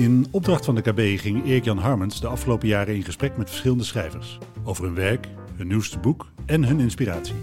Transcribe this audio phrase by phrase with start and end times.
[0.00, 3.84] In opdracht van de KB ging Erik-Jan Harmens de afgelopen jaren in gesprek met verschillende
[3.84, 4.38] schrijvers.
[4.64, 7.34] Over hun werk, hun nieuwste boek en hun inspiratie.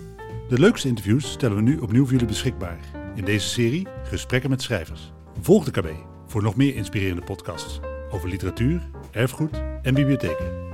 [0.49, 2.79] De leukste interviews stellen we nu opnieuw voor jullie beschikbaar.
[3.15, 5.11] In deze serie Gesprekken met schrijvers.
[5.41, 5.87] Volg de KB
[6.25, 7.79] voor nog meer inspirerende podcasts
[8.11, 10.65] over literatuur, erfgoed en bibliotheken.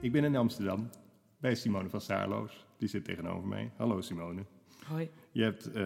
[0.00, 0.88] Ik ben in Amsterdam
[1.38, 2.66] bij Simone van Saarloos.
[2.78, 3.70] Die zit tegenover mij.
[3.76, 4.44] Hallo Simone.
[4.86, 5.10] Hoi.
[5.32, 5.84] Je hebt eh,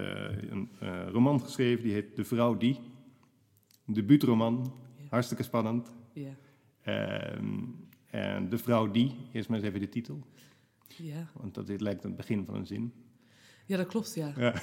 [0.51, 2.80] een eh, roman geschreven die heet De Vrouw Die.
[3.87, 4.73] Een debuutroman.
[4.96, 5.05] Ja.
[5.10, 5.88] Hartstikke spannend.
[6.12, 6.37] Ja.
[6.83, 7.59] Ehm,
[8.07, 10.27] en De Vrouw Die, eerst maar eens even de titel.
[10.87, 11.30] Ja.
[11.34, 12.93] Want dat dit lijkt het begin van een zin.
[13.66, 14.32] ja, dat klopt, ja.
[14.37, 14.55] Ja.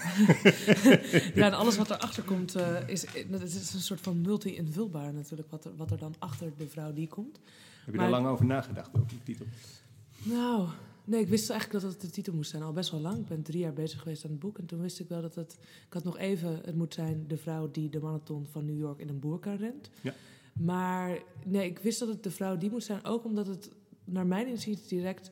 [1.36, 5.50] ja, en alles wat erachter komt, eh, is, het is een soort van multi-invulbaar natuurlijk,
[5.52, 7.36] wat er, wat er dan achter de vrouw die komt.
[7.86, 9.46] Heb je Maar- daar lang over nagedacht, over die titel?
[10.24, 10.68] Nou,
[11.06, 13.18] nee, ik wist eigenlijk dat het de titel moest zijn, al best wel lang.
[13.18, 15.36] Ik ben drie jaar bezig geweest aan het boek en toen wist ik wel dat
[15.36, 15.58] het...
[15.88, 19.00] Ik had nog even, het moet zijn de vrouw die de marathon van New York
[19.00, 19.90] in een boerka rent.
[20.02, 20.14] Ja.
[20.54, 23.70] Maar nee, ik wist dat het de vrouw die moest zijn, ook omdat het
[24.04, 25.32] naar mijn inziens direct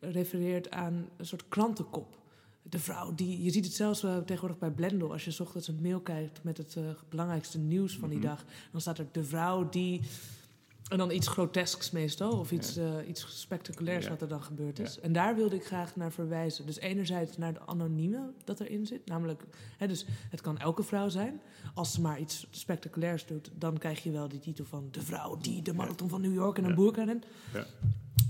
[0.00, 2.18] refereert aan een soort krantenkop.
[2.62, 5.12] De vrouw die, je ziet het zelfs eh, tegenwoordig bij Blendel.
[5.12, 8.26] Als je ochtends een mail kijkt met het eh, belangrijkste nieuws van die Mhm.
[8.26, 10.00] dag, dan staat er de vrouw die.
[10.90, 14.10] En dan iets grotesks meestal, of iets, eh, iets spectaculairs Ja.
[14.10, 15.00] wat er dan gebeurd is.
[15.00, 16.66] En daar wilde ik graag naar verwijzen.
[16.66, 19.06] Dus enerzijds naar de anonieme dat erin zit.
[19.06, 19.42] Namelijk,
[19.76, 21.40] hè, dus het kan elke vrouw zijn.
[21.74, 24.88] Als ze maar iets spectaculairs doet, dan krijg je wel die titel van...
[24.90, 26.76] de vrouw die de marathon van New York in een Ja.
[26.76, 27.26] boerka rent.
[27.52, 27.66] Ja.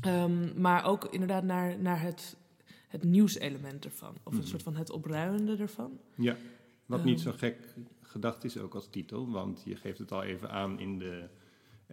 [0.00, 2.36] Ehm, maar ook inderdaad naar, naar het,
[2.88, 4.14] het nieuwselement ervan.
[4.22, 4.42] Of Mhm.
[4.42, 5.98] een soort van het opruimende ervan.
[6.14, 6.36] Ja,
[6.86, 7.08] wat Ehm.
[7.08, 10.78] niet zo gek gedacht is ook als titel, want je geeft het al even aan
[10.80, 11.28] in de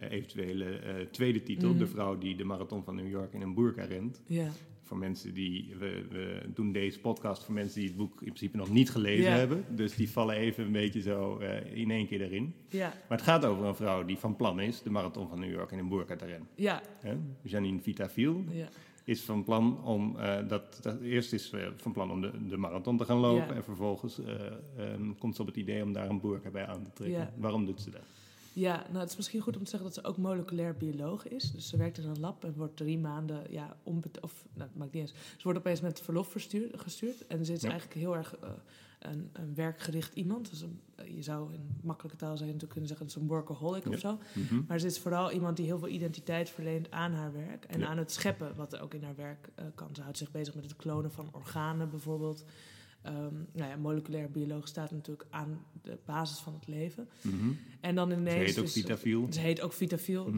[0.00, 3.84] eventuele eh, tweede titel, de vrouw die de marathon van New York in een boerka
[3.84, 4.22] rent.
[4.26, 4.48] Ja,
[4.82, 8.56] Voor mensen die, we, we doen deze podcast voor mensen die het boek in principe
[8.56, 9.36] nog niet gelezen Ja.
[9.36, 12.54] hebben, dus die vallen even een beetje zo eh, in één keer erin.
[12.68, 15.50] ja, Maar het gaat over een vrouw die van plan is de marathon van New
[15.50, 16.48] York in een boerka te rennen.
[16.54, 17.16] ja, Hè?
[17.42, 18.68] Janine Vitafiel ja.
[19.04, 22.96] is van plan om eh, dat, dat eerst is van plan om de, de marathon
[22.96, 23.54] te gaan lopen Ja.
[23.54, 24.34] en vervolgens eh,
[24.76, 27.18] ehm, komt ze op het idee om daar een boerka bij aan te trekken.
[27.20, 27.32] Ja.
[27.36, 28.02] Waarom doet ze dat?
[28.58, 31.50] Ja, nou het is misschien goed om te zeggen dat ze ook moleculair bioloog is.
[31.52, 34.78] Dus ze werkt in een lab en wordt drie maanden, ja, onbet of nou, dat
[34.78, 35.12] maakt niet eens.
[35.36, 37.26] Ze wordt opeens met verlof gestuurd.
[37.26, 37.68] En ze is Ja.
[37.70, 38.50] eigenlijk heel erg eh,
[38.98, 40.50] een, een werkgericht iemand.
[40.50, 43.22] Dus een- eh, je zou in makkelijke taal zou je natuurlijk kunnen zeggen, het is
[43.22, 43.90] een workaholic Ja.
[43.90, 44.18] of zo.
[44.34, 44.62] Mhm.
[44.68, 47.64] Maar ze is vooral iemand die heel veel identiteit verleent aan haar werk.
[47.64, 47.86] En Ja.
[47.86, 49.88] aan het scheppen wat er ook in haar werk eh, kan.
[49.94, 52.44] Ze houdt zich bezig met het klonen van organen bijvoorbeeld.
[53.02, 57.08] Ehm, nou ja, moleculair bioloog staat natuurlijk aan de basis van het leven.
[57.20, 57.50] Mhm.
[57.80, 58.46] En dan Ze ineens...
[58.46, 59.26] heet ook Vitafiel.
[59.32, 60.28] ze heet ook Vitafiel.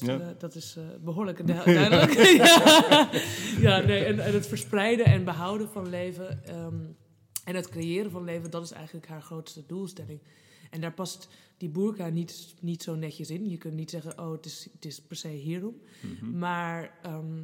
[0.00, 0.20] Ja.
[0.20, 2.12] Eh, dat is eh, behoorlijk du- duidelijk.
[2.42, 3.10] ja,
[3.60, 6.74] ja nee, en, en het verspreiden en behouden van leven ehm,
[7.44, 10.20] en het creëren van leven, dat is eigenlijk haar grootste doelstelling.
[10.70, 13.48] En daar past die boerka niet, niet zo netjes in.
[13.50, 15.80] Je kunt niet zeggen, oh, het is, het is per se hierom.
[16.00, 16.38] Mhm.
[16.38, 17.42] Maar ehm,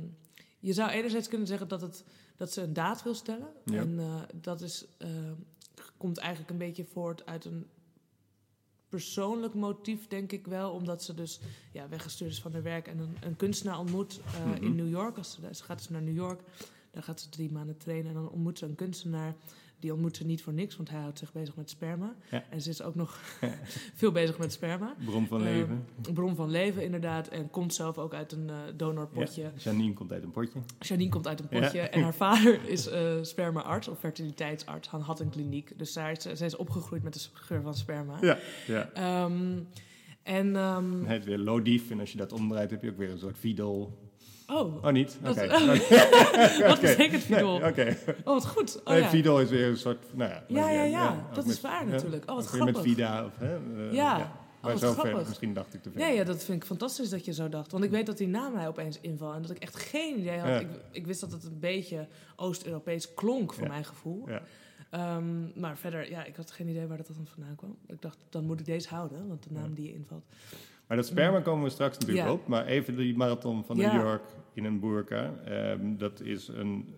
[0.58, 2.04] je zou enerzijds kunnen zeggen dat, het,
[2.36, 3.48] dat ze een daad wil stellen.
[3.64, 3.78] Ja.
[3.80, 5.08] En eh, dat is, eh,
[5.96, 7.66] komt eigenlijk een beetje voort uit een
[8.88, 10.70] persoonlijk motief, denk ik wel.
[10.72, 11.40] Omdat ze dus
[11.72, 14.62] ja, weggestuurd is van haar werk en een, een kunstenaar ontmoet eh, Mhm.
[14.64, 15.16] in New York.
[15.16, 16.40] Als ze, ze gaat dus naar New York,
[16.90, 19.34] daar gaat ze drie maanden trainen en dan ontmoet ze een kunstenaar.
[19.82, 22.14] Die ontmoet ze niet voor niks, want hij houdt zich bezig met sperma.
[22.30, 22.44] Ja.
[22.50, 23.20] En ze is ook nog
[24.00, 24.94] veel bezig met sperma.
[25.04, 25.84] Bron van Eh, leven.
[26.14, 27.28] Bron van leven, inderdaad.
[27.28, 29.42] En komt zelf ook uit een eh, donorpotje.
[29.42, 29.50] Ja.
[29.56, 30.58] Janine komt uit een potje.
[30.78, 31.60] Janine komt uit een Ja.
[31.60, 31.80] potje.
[31.80, 34.90] En haar vader is eh spermaarts of fertiliteitsarts.
[34.90, 35.72] Hij had een kliniek.
[35.78, 38.18] Dus zij is, zij is opgegroeid met de geur van sperma.
[38.20, 38.38] Ja.
[38.66, 38.90] ja.
[38.92, 39.58] Ehm,
[40.22, 40.56] en...
[40.56, 43.18] ehm, Hij heet weer Lodief en als je dat omdraait heb je ook weer een
[43.18, 43.98] soort Vidol.
[44.52, 45.18] Oh, Oh, niet?
[45.22, 45.48] Dat- Oké.
[46.68, 47.58] wat betekent Vidol?
[47.58, 47.96] Nee, Oké.
[48.06, 48.80] Oh, wat goed.
[48.84, 49.08] Oh, Nee, ja.
[49.08, 50.44] Vidol is weer een soort, nou ja.
[50.48, 51.26] Ja, ja, ja.
[51.34, 52.30] Dat met- is waar natuurlijk.
[52.30, 52.92] Oh, wat weer met grappig.
[52.92, 53.54] Vida of, hè?
[53.56, 54.40] eh, Ja.
[54.62, 55.28] Maar Oh, zo wat ver, grappig.
[55.28, 56.00] misschien dacht ik te veel.
[56.00, 57.72] Ja, ja, dat vind ik fantastisch dat je zo dacht.
[57.72, 59.34] Want ik weet dat die naam mij opeens inval.
[59.34, 60.48] En dat ik echt geen idee had.
[60.48, 60.58] Ja.
[60.58, 63.68] Ik, ik wist dat het een beetje Oost-Europees klonk voor Ja.
[63.68, 64.28] mijn gevoel.
[64.28, 64.42] Ja.
[64.90, 67.76] Ehm, maar verder, ja, ik had geen idee waar dat dan vandaan kwam.
[67.86, 70.24] Ik dacht, dan moet ik deze houden, want de naam die je invalt.
[70.92, 72.32] Maar dat sperma komen we straks natuurlijk Ja.
[72.32, 72.46] op.
[72.46, 73.76] Maar even die marathon van.
[73.76, 74.22] New York
[74.54, 75.34] in een boerka.
[75.44, 76.94] ehm, dat is een...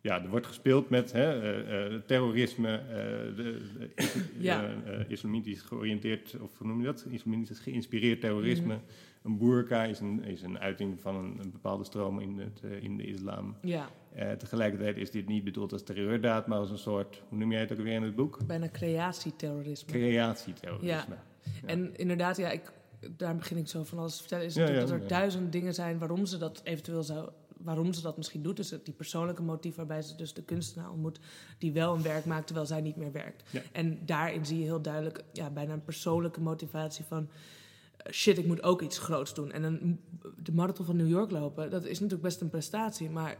[0.00, 3.60] Ja, er wordt gespeeld met hè, eh, eh, terrorisme, eh, de,
[4.38, 4.70] Ja.
[5.08, 7.06] islamitisch georiënteerd, of hoe noem je dat?
[7.10, 8.74] Islamitisch geïnspireerd terrorisme.
[8.74, 8.82] Mhm.
[9.22, 12.96] Een boerka is een, is een uiting van een, een bepaalde stroom in, het, in
[12.96, 13.56] de islam.
[13.62, 13.88] Ja,
[14.38, 17.72] tegelijkertijd is dit niet bedoeld als terreurdaad, maar als een soort, hoe noem jij het
[17.72, 18.38] ook weer in het boek?
[18.46, 19.92] bijna creatieterrorisme.
[19.92, 21.14] Creatieterrorisme.
[21.14, 21.66] Ja.
[21.66, 22.72] En inderdaad, ja, ik,
[23.16, 24.44] daar begin ik zo van alles te vertellen.
[24.46, 27.28] Is Ja, natuurlijk ja, dat er duizend dingen zijn waarom ze dat eventueel zou
[27.62, 28.56] waarom ze dat misschien doet.
[28.56, 31.18] Dus het- die persoonlijke motief waarbij ze dus de kunstenaar ontmoet...
[31.58, 33.42] die wel een werk maakt terwijl zij niet meer werkt.
[33.72, 37.28] En daarin zie je heel duidelijk ja, bijna een persoonlijke motivatie van...
[37.96, 39.52] eh, shit, ik moet ook iets groots doen.
[39.52, 40.00] En een,
[40.42, 43.10] de marathon van New York lopen, dat is natuurlijk best een prestatie...
[43.10, 43.36] maar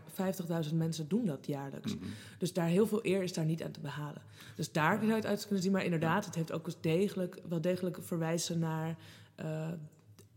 [0.69, 1.95] 50.000 mensen doen dat jaarlijks.
[1.97, 2.05] Mhm.
[2.39, 4.23] Dus daar heel veel eer is daar niet aan te behalen.
[4.57, 5.73] Dus daar zou je het uit kunnen zien.
[5.73, 8.97] Maar inderdaad, het heeft ook eens degelijk, wel degelijk verwijzen naar...
[9.41, 9.69] eh,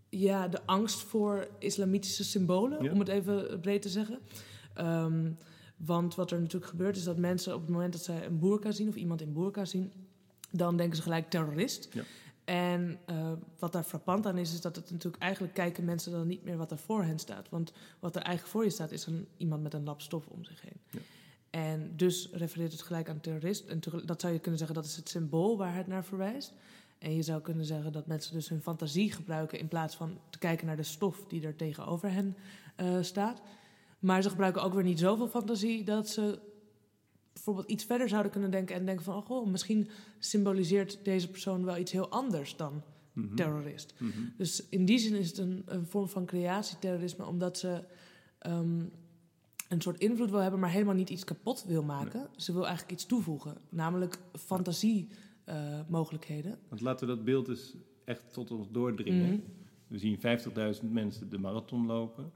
[0.10, 2.92] ja, de angst voor islamitische symbolen, Ja.
[2.92, 4.20] om het even breed te zeggen.
[4.74, 5.32] Ehm,
[5.78, 8.72] want wat er natuurlijk gebeurt is dat mensen op het moment dat zij een boerka
[8.72, 8.88] zien...
[8.88, 9.92] of iemand in boerka zien,
[10.52, 11.90] dan denken ze gelijk terrorist.
[11.94, 12.04] Ja.
[12.46, 16.28] En eh, wat daar frappant aan is, is dat het natuurlijk eigenlijk kijken mensen dan
[16.28, 17.50] niet meer wat er voor hen staat.
[17.50, 20.44] Want wat er eigenlijk voor je staat, is een, iemand met een lap stof om
[20.44, 20.82] zich heen.
[20.90, 21.00] Ja.
[21.50, 23.66] En dus refereert het gelijk aan terrorist.
[23.66, 26.54] En dat zou je kunnen zeggen, dat is het symbool waar het naar verwijst.
[27.04, 30.38] En je zou kunnen zeggen dat mensen dus hun fantasie gebruiken in plaats van te
[30.38, 32.36] kijken naar de stof die er tegenover hen
[32.76, 33.42] eh, staat.
[34.00, 36.40] Maar ze gebruiken ook weer niet zoveel fantasie dat ze
[37.34, 39.90] bijvoorbeeld iets verder zouden kunnen denken en denken van, oh goh, misschien
[40.20, 42.84] symboliseert deze persoon wel iets heel anders dan
[43.14, 43.36] Mhm.
[43.36, 43.94] terrorist.
[43.98, 44.12] Mhm.
[44.38, 47.84] Dus in die zin is het een, een vorm van creatieterrorisme, omdat ze
[48.40, 48.80] ehm,
[49.70, 52.30] een soort invloed wil hebben, maar helemaal niet iets kapot wil maken.
[52.36, 54.20] Ze wil eigenlijk iets toevoegen, namelijk
[55.46, 56.58] fantasiemogelijkheden.
[56.70, 57.76] Want laten we dat beeld eens
[58.06, 59.28] echt tot ons doordringen.
[59.30, 59.40] Mhm.
[59.88, 62.32] We zien 50.000 mensen de marathon lopen.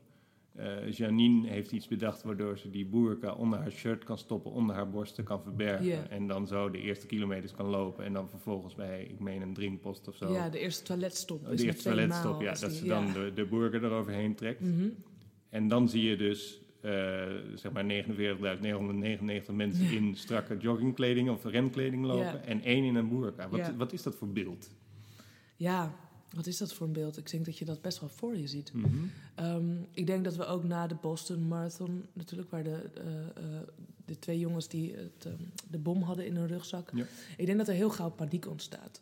[0.52, 4.76] Eh, Janine heeft iets bedacht waardoor ze die boerka onder haar shirt kan stoppen, onder
[4.76, 6.10] haar borsten kan verbergen.
[6.10, 8.06] En dan zo de eerste kilometers kan lopen.
[8.06, 10.32] En dan vervolgens bij, ik meen, een drinkpost of zo.
[10.34, 11.46] Ja, de eerste toiletstop.
[11.46, 12.54] Oh, is de eerste toiletstop, ja.
[12.54, 13.02] Dat die- ze ja.
[13.04, 14.62] dan de, de boerka eroverheen trekt.
[14.62, 14.88] Mhm.
[15.50, 16.67] En dan zie je dus, eh,
[17.56, 22.26] zeg maar, 49.999 mensen in strakke joggingkleding of renkleding lopen.
[22.26, 22.42] Ja.
[22.42, 23.50] En één in een boerka.
[23.50, 24.70] Wat, wat is dat voor beeld?
[25.56, 25.94] Ja,
[26.36, 27.18] wat is dat voor een beeld?
[27.18, 28.74] Ik denk dat je dat best wel voor je ziet.
[28.74, 28.88] Mhm.
[29.36, 33.62] Ehm, ik denk dat we ook na de Boston Marathon, natuurlijk, waar de, eh, eh,
[34.06, 35.36] de twee jongens die het, ehm,
[35.70, 36.92] de bom hadden in hun rugzak.
[36.94, 37.06] Ja.
[37.38, 39.02] Ik denk dat er heel gauw paniek ontstaat.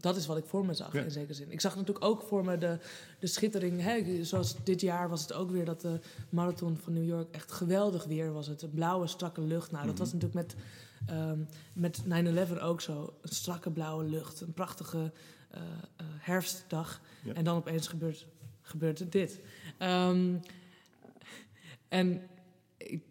[0.00, 1.02] Dat is wat ik voor me zag, Ja.
[1.02, 1.50] in zekere zin.
[1.52, 2.78] Ik zag natuurlijk ook voor me de,
[3.18, 3.80] de schittering.
[3.80, 7.52] Hè, zoals dit jaar was het ook weer dat de marathon van New York echt
[7.52, 8.46] geweldig weer was.
[8.46, 9.70] Het blauwe, strakke lucht.
[9.70, 10.02] Nou, dat Mhm.
[10.02, 10.54] was natuurlijk met,
[11.06, 11.38] ehm,
[11.72, 13.14] met 9-11 ook zo.
[13.22, 15.12] Een strakke blauwe lucht, een prachtige
[15.50, 15.60] eh,
[15.96, 17.00] eh, herfstdag.
[17.24, 17.32] Ja.
[17.32, 18.26] En dan opeens gebeurt,
[18.62, 19.40] gebeurt dit.
[19.78, 20.34] Ehm,
[21.88, 22.22] en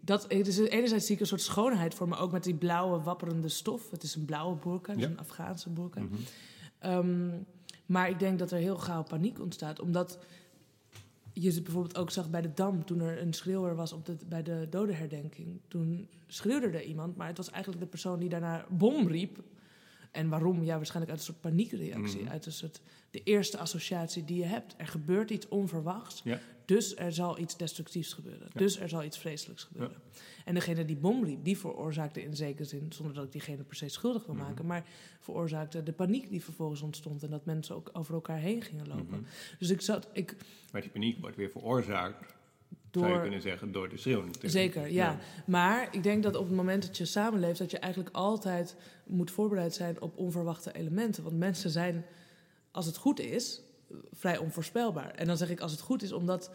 [0.01, 3.49] dat, is enerzijds zie ik een soort schoonheid voor me, ook met die blauwe wapperende
[3.49, 3.91] stof.
[3.91, 5.07] Het is een blauwe burka, het Ja.
[5.07, 5.99] een Afghaanse burka.
[5.99, 6.13] Mhm.
[6.83, 7.29] Ehm,
[7.85, 10.19] maar ik denk dat er heel gauw paniek ontstaat, omdat
[11.33, 14.43] je het bijvoorbeeld ook zag bij de Dam, toen er een schreeuwer was op bij
[14.43, 15.59] de dodenherdenking.
[15.67, 19.39] Toen schreeuwde er iemand, maar het was eigenlijk de persoon die daarna bom riep.
[20.13, 20.63] En waarom?
[20.63, 22.21] Ja, waarschijnlijk uit een soort paniekreactie.
[22.21, 22.31] Mhm.
[22.31, 22.81] Uit een soort,
[23.11, 24.73] de eerste associatie die je hebt.
[24.77, 26.21] Er gebeurt iets onverwachts.
[26.23, 26.39] Ja.
[26.65, 28.47] Dus er zal iets destructiefs gebeuren.
[28.53, 28.59] Ja.
[28.59, 29.97] Dus er zal iets vreselijks gebeuren.
[30.45, 33.75] En degene die bom riep, die veroorzaakte in zekere zin, zonder dat ik diegene per
[33.75, 34.43] se schuldig wil Mhm.
[34.43, 34.85] maken, maar
[35.19, 39.05] veroorzaakte de paniek die vervolgens ontstond en dat mensen ook over elkaar heen gingen lopen.
[39.19, 39.23] Mhm.
[39.59, 40.35] Dus ik zat, ik
[40.71, 42.33] Maar die paniek wordt weer veroorzaakt,
[43.01, 44.53] zou je kunnen zeggen, door de schreeuw natuurlijk.
[44.53, 45.17] Zeker, ja.
[45.45, 48.75] Maar ik denk dat op het moment dat je samenleeft, dat je eigenlijk altijd
[49.05, 51.23] moet voorbereid zijn op onverwachte elementen.
[51.23, 52.05] Want mensen zijn,
[52.71, 53.61] als het goed is,
[54.11, 55.11] vrij onvoorspelbaar.
[55.11, 56.51] En dan zeg ik als het goed is, omdat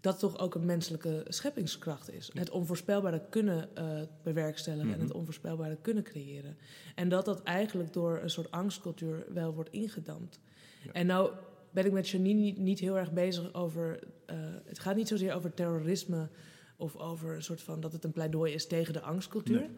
[0.00, 2.30] dat toch ook een menselijke scheppingskracht is.
[2.34, 5.06] Het onvoorspelbare kunnen eh, bewerkstelligen en Mhm.
[5.06, 6.56] het onvoorspelbare kunnen creëren.
[6.94, 10.40] En dat dat eigenlijk door een soort angstcultuur wel wordt ingedampt.
[10.84, 10.92] Ja.
[10.92, 11.30] En nou
[11.70, 13.98] ben ik met Janine niet, niet heel erg bezig over...
[14.26, 16.28] eh, het gaat niet zozeer over terrorisme
[16.76, 19.60] of over een soort van dat het een pleidooi is tegen de angstcultuur.
[19.60, 19.70] Nee.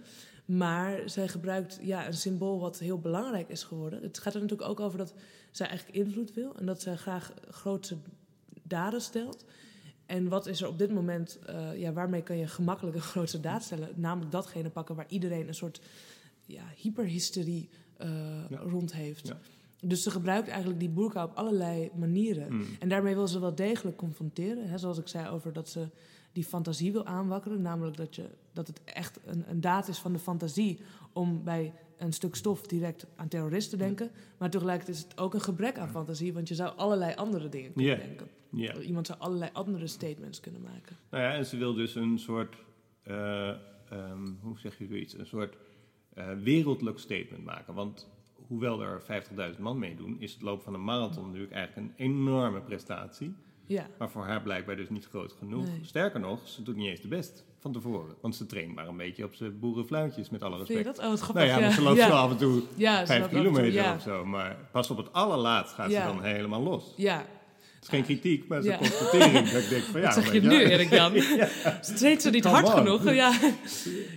[0.44, 4.02] Maar zij gebruikt ja, een symbool wat heel belangrijk is geworden.
[4.02, 5.14] Het gaat er natuurlijk ook over dat
[5.50, 7.97] zij eigenlijk invloed wil en dat zij graag grootse
[8.62, 9.44] daden stelt.
[10.06, 13.40] En wat is er op dit moment, eh, ja, waarmee kan je gemakkelijk een grootse
[13.40, 13.88] daad stellen?
[13.94, 15.80] Namelijk datgene pakken waar iedereen een soort
[16.47, 18.09] ja, hyperhysterie eh,
[18.50, 18.59] Ja.
[18.59, 19.26] rond heeft.
[19.28, 19.38] Ja.
[19.82, 22.52] Dus ze gebruikt eigenlijk die boerka op allerlei manieren.
[22.52, 22.64] Mm.
[22.78, 24.68] En daarmee wil ze wel degelijk confronteren.
[24.68, 25.88] Hè, zoals ik zei over dat ze
[26.32, 27.62] die fantasie wil aanwakkeren.
[27.62, 30.80] Namelijk dat, je, dat het echt een, een daad is van de fantasie
[31.12, 34.10] om bij een stuk stof direct aan terroristen te denken.
[34.38, 37.72] Maar tegelijkertijd is het ook een gebrek aan fantasie, want je zou allerlei andere dingen
[37.72, 38.28] kunnen denken.
[38.82, 40.96] Iemand zou allerlei andere statements kunnen maken.
[41.10, 42.56] Nou ja, en ze wil dus een soort,
[43.02, 45.56] eh, ehm, hoe zeg je zoiets, een soort
[46.14, 47.75] eh, wereldlijk statement maken.
[47.75, 48.08] Want
[48.50, 49.02] hoewel er
[49.54, 53.35] 50.000 man meedoen, is het lopen van een marathon natuurlijk eigenlijk een enorme prestatie.
[53.66, 55.64] Ja, Maar voor haar blijkbaar dus niet groot genoeg.
[55.66, 55.78] Nee.
[55.83, 58.14] Sterker nog, ze doet niet eens de best van tevoren.
[58.21, 60.97] Want ze traint maar een beetje op zijn boerenfluitjes, met alle vind je respect.
[60.97, 61.04] dat?
[61.04, 61.45] Oh, wat grappig.
[61.45, 62.09] Nou ja, maar ze loopt ja.
[62.09, 63.95] wel af en toe Ja, ze vijf kilometer ja.
[63.95, 64.25] of zo.
[64.25, 66.00] Maar pas op het allerlaatst gaat Ja.
[66.09, 66.95] ze dan helemaal los.
[66.97, 67.16] Ja,
[67.75, 68.80] Het is geen kritiek, maar het is Ja.
[68.80, 69.49] een constatering.
[69.50, 70.49] dat ik denk van ja, Wat zeg je ja.
[70.49, 71.12] nu, Erik Jan?
[71.80, 72.73] Streed ze niet Come hard on.
[72.75, 73.12] genoeg?
[73.12, 73.33] Ja,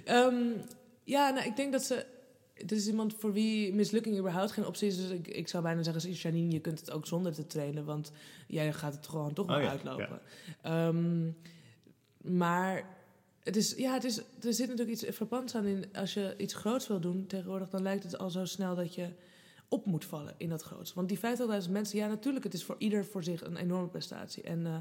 [0.06, 0.36] Ehm,
[1.04, 2.06] ja nou, ik denk dat ze...
[2.54, 4.98] Het is iemand voor wie mislukking überhaupt geen optie is.
[4.98, 7.86] Dus ik, ik zou bijna zeggen, Janine, je kunt het ook zonder te trainen.
[7.86, 8.12] Want
[8.48, 10.22] jij gaat het gewoon toch wel Oh ja, uitlopen.
[10.62, 11.30] Ehm,
[12.38, 12.88] maar
[13.44, 15.86] het is, ja, het is, er zit natuurlijk iets frappants aan in.
[15.94, 19.08] Als je iets groots wil doen tegenwoordig, dan lijkt het al zo snel dat je
[19.68, 20.94] op moet vallen in dat groots.
[20.94, 21.18] Want die
[21.66, 24.44] 50.000 mensen, ja, natuurlijk, het is voor ieder voor zich een enorme prestatie.
[24.44, 24.76] En eh,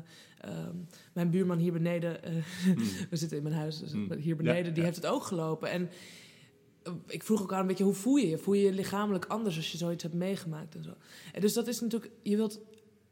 [0.51, 0.77] ehm,
[1.13, 2.33] mijn buurman hier beneden, eh,
[3.11, 4.13] we zitten in mijn huis, dus Mm.
[4.13, 4.83] hier beneden, Ja, die ja.
[4.85, 5.71] heeft het ook gelopen.
[5.71, 5.91] En
[7.07, 8.39] ik vroeg ook aan een beetje, hoe voel je je?
[8.39, 10.95] Voel je je lichamelijk anders als je zoiets hebt meegemaakt en zo?
[11.33, 12.61] En dus dat is natuurlijk, je wilt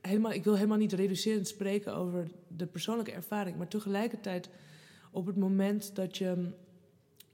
[0.01, 4.51] helemaal, ik wil helemaal niet reducerend spreken over de persoonlijke ervaring, maar tegelijkertijd
[5.11, 6.55] op het moment dat je mm,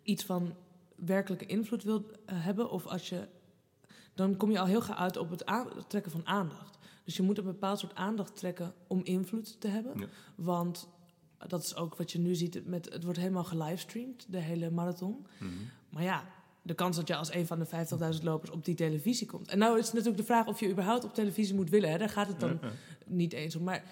[0.02, 0.54] iets van
[0.94, 3.28] werkelijke invloed wilt eh, hebben, of als je,
[4.14, 5.44] dan kom je al heel gauw uit op het
[5.88, 6.78] trekken van aandacht.
[7.04, 9.98] Dus je moet een bepaald soort aandacht trekken om invloed te hebben.
[9.98, 10.06] Ja.
[10.34, 10.88] Want
[11.48, 12.66] dat is ook wat je nu ziet.
[12.66, 15.26] Met, het wordt helemaal gelivestreamd, de hele marathon.
[15.38, 15.52] Mhm.
[15.96, 16.24] Maar ja,
[16.62, 17.66] de kans dat je als een van de
[18.16, 19.48] 50.000 lopers op die televisie komt.
[19.48, 21.90] En nou is het natuurlijk de vraag of je überhaupt op televisie moet willen.
[21.90, 21.98] Hè?
[21.98, 22.72] Daar gaat het dan Ja, ja.
[23.06, 23.62] niet eens om.
[23.62, 23.84] Maar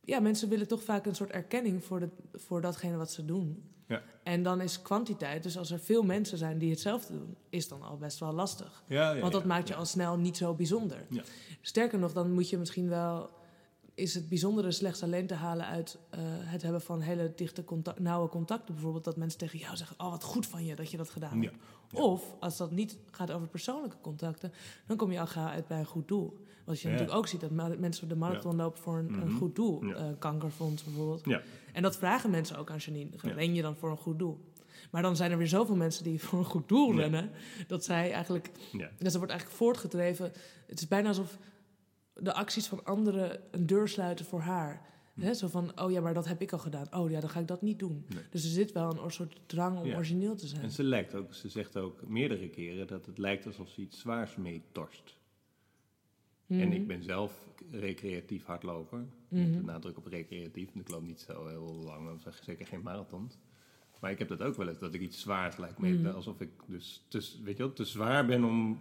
[0.00, 3.62] ja, mensen willen toch vaak een soort erkenning voor, de, voor datgene wat ze doen.
[3.86, 4.02] Ja.
[4.22, 7.82] En dan is kwantiteit, dus als er veel mensen zijn die hetzelfde doen, is dan
[7.82, 8.82] al best wel lastig.
[8.86, 11.06] Ja, ja, Want dat maakt je al snel niet zo bijzonder.
[11.10, 11.22] Ja.
[11.60, 13.30] Sterker nog, dan moet je misschien wel.
[13.98, 17.98] Is het bijzondere slechts alleen te halen uit eh, het hebben van hele dichte, contact,
[17.98, 18.74] nauwe contacten?
[18.74, 21.42] Bijvoorbeeld dat mensen tegen jou zeggen: Oh, wat goed van je dat je dat gedaan
[21.42, 21.50] Ja.
[21.50, 21.62] hebt.
[22.00, 24.52] Of als dat niet gaat over persoonlijke contacten,
[24.86, 26.36] dan kom je al gauw uit bij een goed doel.
[26.64, 26.92] Wat je Ja.
[26.94, 29.36] natuurlijk ook ziet, dat mensen de marathon lopen voor een, een Mhm.
[29.36, 29.82] goed doel.
[29.94, 31.24] Eh, kankerfonds bijvoorbeeld.
[31.24, 31.42] Ja.
[31.72, 33.10] En dat vragen mensen ook aan Janine.
[33.22, 33.32] Ja.
[33.32, 34.38] Ren je dan voor een goed doel?
[34.90, 37.30] Maar dan zijn er weer zoveel mensen die voor een goed doel rennen,
[37.66, 38.90] dat zij eigenlijk Ja.
[38.98, 40.32] dus er wordt eigenlijk voortgedreven.
[40.66, 41.38] Het is bijna alsof
[42.18, 44.86] de acties van anderen een deur sluiten voor haar.
[45.14, 45.20] Hm.
[45.20, 45.34] Hè?
[45.34, 46.94] Zo van, oh ja, maar dat heb ik al gedaan.
[46.94, 48.04] Oh ja, dan ga ik dat niet doen.
[48.08, 48.22] Nee.
[48.30, 49.94] Dus er zit wel een soort drang om Ja.
[49.96, 50.62] origineel te zijn.
[50.62, 53.98] En ze, lijkt ook, ze zegt ook meerdere keren dat het lijkt alsof ze iets
[54.00, 55.16] zwaars meetorst.
[56.48, 56.72] En Mhm.
[56.72, 58.98] ik ben zelf recreatief hardloper.
[59.28, 59.42] Mhm.
[59.50, 60.74] Met de nadruk op recreatief.
[60.74, 63.38] Ik loop niet zo heel lang, of zeg zeker geen marathons.
[64.00, 65.88] Maar ik heb dat ook wel eens, dat ik iets zwaars lijkt me.
[65.92, 66.06] Mhm.
[66.14, 68.78] Alsof ik dus te, weet je wel, te zwaar ben om,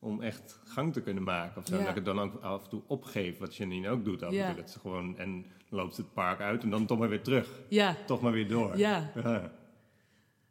[0.00, 1.60] om echt gang te kunnen maken.
[1.60, 1.74] Of zo.
[1.74, 1.80] Ja.
[1.80, 4.22] Dat ik het dan ook af en toe opgeef, wat Janine ook doet.
[4.22, 4.54] Af en toe.
[4.62, 7.60] Dat ze gewoon, en loopt het park uit en dan toch maar weer terug.
[7.68, 8.78] Ja, Toch maar weer door.
[8.78, 9.52] ja, Ja.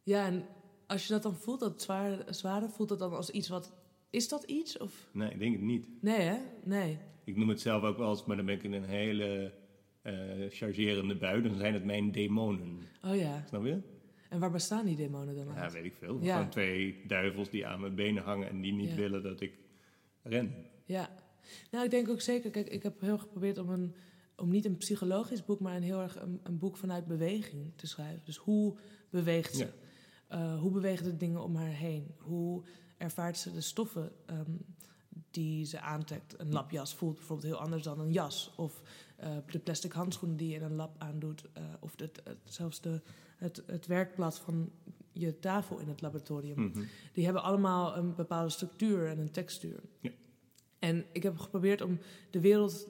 [0.03, 0.45] ja, en
[0.87, 3.73] als je dat dan voelt, dat zware, zware, voelt dat dan als iets wat...
[4.09, 4.77] Is dat iets?
[4.77, 5.07] Of...
[5.11, 5.87] Nee, ik denk het niet.
[6.01, 6.37] Nee, hè?
[6.63, 6.97] Nee.
[7.23, 9.53] Ik noem het zelf ook wel eens, maar dan ben ik in een hele
[10.01, 10.13] eh,
[10.49, 11.41] chargerende bui.
[11.41, 12.79] Dan zijn het mijn demonen.
[13.05, 13.43] Oh ja.
[13.47, 13.81] Snap je?
[14.29, 16.19] En waar bestaan die demonen dan Ja, weet ik veel.
[16.21, 16.33] Ja.
[16.35, 18.95] Gewoon twee duivels die aan mijn benen hangen en die niet Ja.
[18.95, 19.53] willen dat ik
[20.21, 20.53] ren.
[20.85, 21.09] Ja,
[21.71, 23.95] nou ik denk ook zeker, kijk, ik heb heel geprobeerd om, een,
[24.35, 27.87] om niet een psychologisch boek, maar een heel erg een, een boek vanuit beweging te
[27.87, 28.21] schrijven.
[28.25, 28.77] Dus hoe
[29.09, 29.67] beweegt ze?
[30.27, 32.15] Eh, hoe bewegen de dingen om haar heen?
[32.17, 32.63] Hoe
[32.97, 34.51] ervaart ze de stoffen ehm,
[35.31, 36.39] die ze aantrekt?
[36.39, 38.53] Een lapjas voelt bijvoorbeeld heel anders dan een jas.
[38.57, 38.81] Of
[39.17, 41.43] eh, de plastic handschoenen die je in een lab aandoet.
[41.53, 43.01] eh, of het- zelfs de,
[43.39, 44.71] het, het werkblad van
[45.11, 46.59] je tafel in het laboratorium.
[46.59, 46.83] Mhm.
[47.13, 49.79] Die hebben allemaal een bepaalde structuur en een textuur.
[49.99, 50.11] Ja.
[50.79, 52.87] En ik heb geprobeerd om de wereld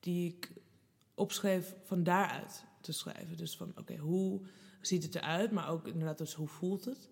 [0.00, 0.52] die ik
[1.14, 3.36] opschreef van daaruit te schrijven.
[3.36, 4.40] Dus van, oké, hoe
[4.80, 5.50] ziet het eruit?
[5.50, 7.08] Maar ook inderdaad, dus hoe voelt het?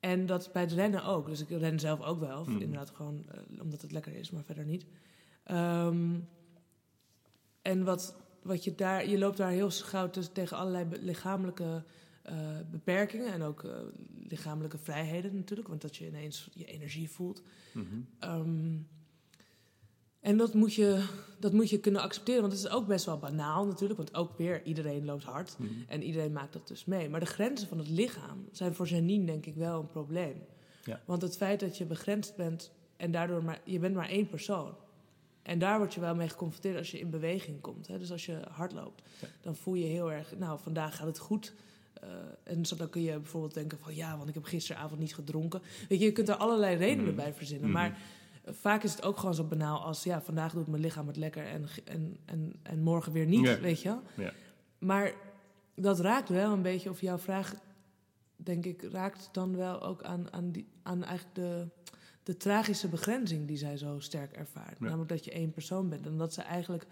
[0.00, 1.26] En dat bij het rennen ook.
[1.26, 2.44] Dus ik ren zelf ook wel.
[2.44, 2.60] Mhm.
[2.60, 4.86] Inderdaad gewoon eh, omdat het lekker is, maar verder niet.
[5.44, 6.18] Ehm,
[7.62, 8.16] en wat,
[8.48, 9.08] wat je daar...
[9.08, 11.84] Je loopt daar heel gauw tegen allerlei lichamelijke
[12.22, 12.36] eh,
[12.70, 13.32] beperkingen.
[13.32, 13.70] En ook eh,
[14.28, 15.68] lichamelijke vrijheden natuurlijk.
[15.68, 17.42] Want dat je ineens je energie voelt.
[17.72, 17.86] Mhm.
[18.18, 18.76] Ehm,
[20.20, 21.06] en dat moet, je,
[21.38, 23.98] dat moet je kunnen accepteren, want het is ook best wel banaal natuurlijk.
[23.98, 25.72] Want ook weer, iedereen loopt hard Mhm.
[25.88, 27.08] en iedereen maakt dat dus mee.
[27.08, 30.42] Maar de grenzen van het lichaam zijn voor Janine denk ik wel een probleem.
[30.84, 31.00] Ja.
[31.04, 33.60] Want het feit dat je begrensd bent en daardoor maar...
[33.64, 34.74] Je bent maar één persoon.
[35.48, 37.86] En daar word je wel mee geconfronteerd als je in beweging komt.
[37.86, 37.98] Hè?
[37.98, 39.26] Dus als je hard loopt, Ja.
[39.40, 40.36] dan voel je heel erg...
[40.38, 41.54] Nou, vandaag gaat het goed.
[42.00, 42.08] Eh,
[42.42, 43.94] en zo, dan kun je bijvoorbeeld denken van...
[43.94, 45.60] Ja, want ik heb gisteravond niet gedronken.
[45.88, 47.14] Weet je, je kunt er allerlei redenen Mhm.
[47.16, 47.70] bij verzinnen.
[47.70, 47.78] Mhm.
[47.78, 47.98] Maar
[48.44, 50.02] eh, vaak is het ook gewoon zo banaal als...
[50.04, 53.60] Ja, vandaag doet mijn lichaam het lekker en, en, en, en morgen weer niet, Ja.
[53.60, 54.02] weet je wel.
[54.16, 54.32] Ja.
[54.78, 55.12] Maar
[55.74, 56.90] dat raakt wel een beetje...
[56.90, 57.54] Of jouw vraag,
[58.36, 61.66] denk ik, raakt dan wel ook aan, aan, die, aan eigenlijk de,
[62.28, 63.46] de tragische begrenzing...
[63.46, 64.78] die zij zo sterk ervaart.
[64.78, 64.84] Ja.
[64.84, 66.06] Namelijk dat je één persoon bent.
[66.06, 66.86] En dat ze eigenlijk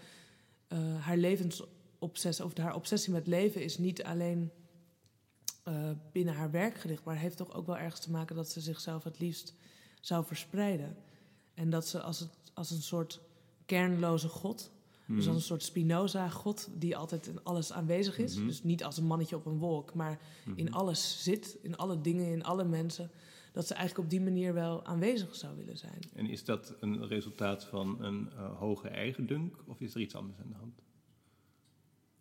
[0.69, 2.45] eh, haar levensobsessie...
[2.45, 4.51] of haar obsessie met leven is niet alleen...
[5.63, 8.61] eh, binnen haar werk gericht, maar heeft toch ook wel ergens te maken dat ze
[8.61, 9.55] zichzelf het liefst
[10.01, 10.97] zou verspreiden.
[11.55, 13.21] En dat ze als, het, als een soort
[13.67, 14.71] kernloze god
[15.07, 18.37] Dus als een soort Spinoza-god die altijd in alles aanwezig is.
[18.37, 18.47] Mhm.
[18.47, 20.19] Dus niet als een mannetje op een wolk, maar
[20.55, 23.11] in alles zit, in alle dingen, in alle mensen.
[23.57, 26.01] Dat ze eigenlijk op die manier wel aanwezig zou willen zijn.
[26.15, 30.39] En is dat een resultaat van een eh, hoge eigendunk of is er iets anders
[30.39, 30.83] aan de hand?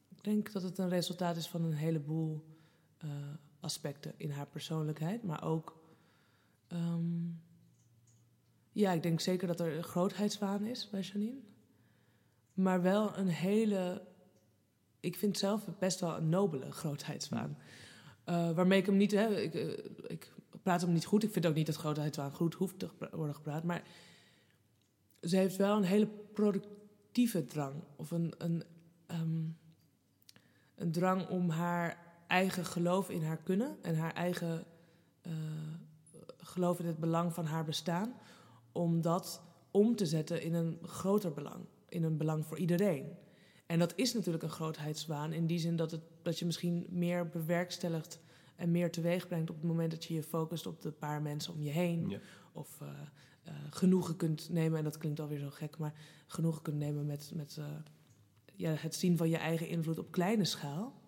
[0.09, 2.45] Ik denk dat het een resultaat is van een heleboel
[2.97, 3.09] eh,
[3.59, 5.79] aspecten in haar persoonlijkheid, maar ook.
[6.67, 7.27] ehm,
[8.71, 11.39] ja, ik denk zeker dat er een grootheidswaan is bij Janine.
[12.53, 14.07] Maar wel een hele.
[14.99, 17.57] Ik vind zelf best wel een nobele grootheidswaan.
[18.23, 19.11] Eh, waarmee ik hem niet.
[19.11, 19.53] Hè, ik,
[20.07, 20.33] ik
[20.65, 21.23] praat hem niet goed.
[21.23, 23.63] Ik vind ook niet dat grootheidswaan goed hoeft te worden gepraat.
[23.63, 23.83] Maar
[25.21, 27.73] ze heeft wel een hele productieve drang.
[27.95, 28.63] Of een, een,
[29.05, 29.43] ehm,
[30.75, 34.63] een drang om haar eigen geloof in haar kunnen en haar eigen
[35.21, 35.33] eh,
[36.37, 38.13] geloof in het belang van haar bestaan,
[38.71, 39.41] om dat
[39.71, 43.17] om te zetten in een groter belang, in een belang voor iedereen.
[43.65, 47.29] En dat is natuurlijk een grootheidswaan in die zin dat, het, dat je misschien meer
[47.29, 48.19] bewerkstelligt
[48.55, 51.53] en meer teweeg brengt op het moment dat je je focust op de paar mensen
[51.53, 52.09] om je heen.
[52.09, 52.19] Ja.
[52.51, 52.87] Of eh,
[53.43, 55.93] eh, genoegen kunt nemen, en dat klinkt alweer zo gek, maar
[56.27, 57.65] genoegen kunt nemen met, met eh,
[58.55, 61.01] ja, het zien van je eigen invloed op kleine schaal.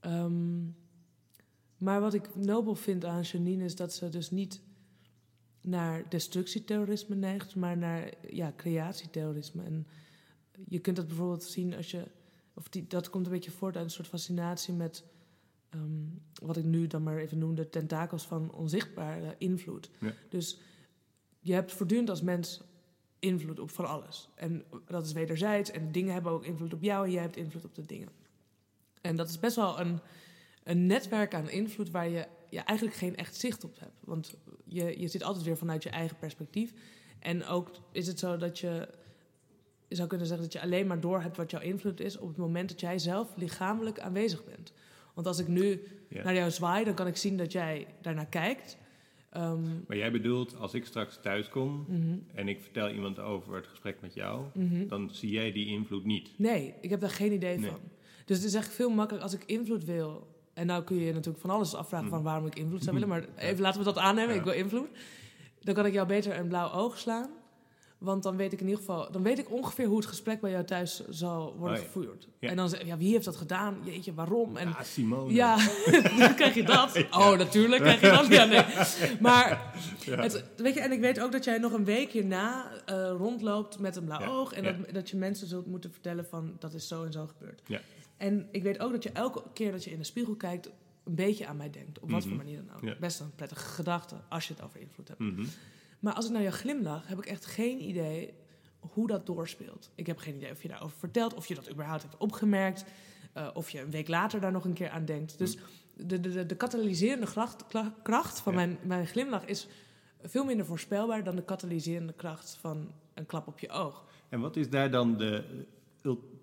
[0.00, 0.64] Ehm,
[1.78, 4.60] maar wat ik nobel vind aan Janine is dat ze dus niet
[5.60, 9.62] naar destructieterrorisme neigt, maar naar ja, creatieterrorisme.
[9.62, 9.86] En
[10.68, 12.06] je kunt dat bijvoorbeeld zien als je,
[12.54, 15.04] of die, dat komt een beetje voort uit een soort fascinatie met
[15.70, 16.04] ehm,
[16.42, 19.90] wat ik nu dan maar even noem, de tentakels van onzichtbare invloed.
[20.00, 20.12] Ja.
[20.28, 20.58] Dus
[21.40, 22.60] je hebt voortdurend als mens
[23.18, 24.28] invloed op van alles.
[24.34, 25.70] En dat is wederzijds.
[25.70, 28.08] En dingen hebben ook invloed op jou en jij hebt invloed op de dingen.
[29.00, 30.00] En dat is best wel een,
[30.64, 33.96] een netwerk aan invloed waar je, je eigenlijk geen echt zicht op hebt.
[34.04, 36.72] Want je, je zit altijd weer vanuit je eigen perspectief.
[37.18, 38.88] En ook is het zo dat je,
[39.88, 42.28] je zou kunnen zeggen dat je alleen maar door hebt wat jouw invloed is op
[42.28, 44.72] het moment dat jij zelf lichamelijk aanwezig bent.
[45.22, 45.82] Want als ik nu
[46.24, 48.76] naar jou zwaai, dan kan ik zien dat jij daarnaar kijkt.
[49.30, 53.54] Ehm, Maar jij bedoelt, als ik straks thuis kom mhm, en ik vertel iemand over
[53.54, 54.86] het gesprek met jou, mhm.
[54.88, 56.30] dan zie jij die invloed niet.
[56.36, 57.70] Nee, ik heb daar geen idee Nee.
[57.70, 57.80] van.
[58.24, 60.26] Dus het is echt veel makkelijker als ik invloed wil.
[60.54, 63.08] En nou kun je natuurlijk van alles afvragen van waarom ik invloed zou willen.
[63.08, 64.34] Maar even laten we dat aannemen.
[64.34, 64.38] Ja.
[64.38, 64.88] Ik wil invloed.
[65.60, 67.30] Dan kan ik jou beter een blauw oog slaan.
[68.00, 70.50] Want dan weet ik in ieder geval, dan weet ik ongeveer hoe het gesprek bij
[70.50, 71.90] jou thuis zal worden Oh ja.
[71.92, 72.28] gevoerd.
[72.38, 72.48] Ja.
[72.48, 73.76] En dan zeg ja, wie heeft dat gedaan?
[73.84, 74.56] Jeetje, waarom?
[74.56, 75.32] En Ja, Simone.
[75.32, 75.56] ja,
[76.18, 77.04] dan krijg je dat.
[77.10, 78.26] Oh, natuurlijk krijg je dat.
[78.26, 78.64] Ja, nee.
[79.20, 79.72] Maar,
[80.10, 83.78] het, weet je, en ik weet ook dat jij nog een week hierna eh, rondloopt
[83.78, 84.52] met een blauw oog.
[84.52, 87.62] En dat, dat je mensen zult moeten vertellen van, dat is zo en zo gebeurd.
[87.66, 87.80] Ja.
[88.16, 90.66] En ik weet ook dat je elke keer dat je in de spiegel kijkt,
[91.04, 91.98] een beetje aan mij denkt.
[91.98, 92.38] Op wat voor Mhm.
[92.44, 92.98] manier dan ook.
[92.98, 95.20] Best een prettige gedachte, als je het over invloed hebt.
[95.20, 95.44] Mhm.
[96.00, 98.34] Maar als ik naar jou glimlach, heb ik echt geen idee
[98.80, 99.90] hoe dat doorspeelt.
[99.94, 102.84] Ik heb geen idee of je daarover vertelt, of je dat überhaupt hebt opgemerkt,
[103.32, 105.38] eh, of je een week later daar nog een keer aan denkt.
[105.38, 105.56] Dus
[105.96, 107.26] de, de, de, de katalyserende
[108.02, 108.58] kracht, van Ja.
[108.58, 109.68] mijn, mijn glimlach is
[110.22, 114.04] veel minder voorspelbaar dan de katalyserende kracht van een klap op je oog.
[114.28, 115.44] En wat is daar dan de,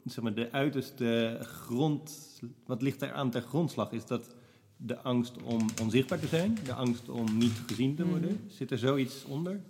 [0.06, 2.26] zeg maar, de uiterste grond...
[2.66, 3.92] Wat ligt daar aan ter grondslag?
[3.92, 4.36] Is dat
[4.78, 6.58] de angst om onzichtbaar te zijn?
[6.64, 8.32] De angst om niet gezien te worden?
[8.32, 8.50] Mhm.
[8.50, 9.62] Zit er zoiets onder?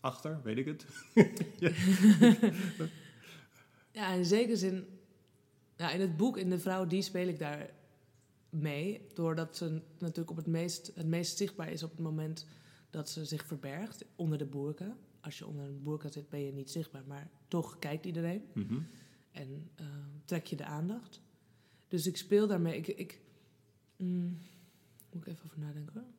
[0.00, 0.86] Achter, weet ik het.
[3.92, 4.84] Ja, in zekere zin.
[5.76, 7.70] Ja, in het boek, in De Vrouw, die speel ik daar
[8.50, 9.00] mee.
[9.14, 12.46] Doordat ze natuurlijk op het meest, het meest zichtbaar is op het moment
[12.90, 14.96] dat ze zich verbergt onder de boerka.
[15.20, 18.78] Als je onder een boerka zit, ben je niet zichtbaar, maar toch kijkt iedereen Mhm.
[19.32, 19.86] en eh,
[20.24, 21.20] trek je de aandacht.
[21.88, 22.76] Dus ik speel daarmee.
[22.76, 23.20] Ik, ik,
[23.98, 24.38] mm,
[25.12, 26.10] moet ik even over nadenken hoor.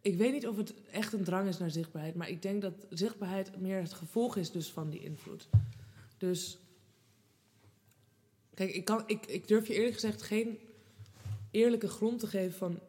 [0.00, 2.86] Ik weet niet of het echt een drang is naar zichtbaarheid, maar ik denk dat
[2.90, 5.48] zichtbaarheid meer het gevolg is dus van die invloed.
[6.18, 6.58] Dus,
[8.54, 10.58] kijk, ik, kan, ik, ik durf je eerlijk gezegd geen
[11.50, 12.80] eerlijke grond te geven van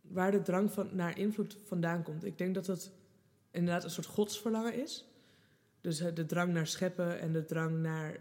[0.00, 2.24] waar de drang van, naar invloed vandaan komt.
[2.24, 2.90] Ik denk dat het
[3.50, 5.04] inderdaad een soort godsverlangen is.
[5.80, 8.20] Dus eh, de drang naar scheppen en de drang naar.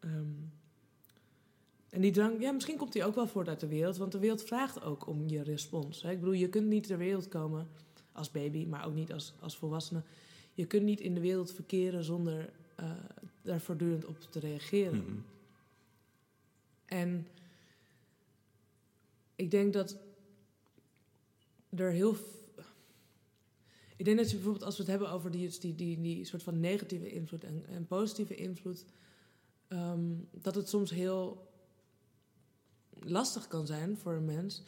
[0.00, 0.45] ehm,
[1.96, 4.18] en die drang, ja, misschien komt die ook wel voort uit de wereld, want de
[4.18, 6.02] wereld vraagt ook om je respons.
[6.02, 6.10] Hè?
[6.10, 7.68] Ik bedoel, je kunt niet ter wereld komen
[8.12, 10.02] als baby, maar ook niet als, als volwassene.
[10.54, 12.90] Je kunt niet in de wereld verkeren zonder eh,
[13.42, 14.98] daar voortdurend op te reageren.
[14.98, 15.18] Mhm.
[16.84, 17.26] En
[19.34, 19.96] ik denk dat
[21.76, 22.16] er heel.
[23.96, 26.42] Ik denk dat je bijvoorbeeld, als we het hebben over die, die, die, die soort
[26.42, 28.84] van negatieve invloed en, en positieve invloed,
[29.68, 31.45] ehm, dat het soms heel
[33.08, 34.62] lastig kan zijn voor een mens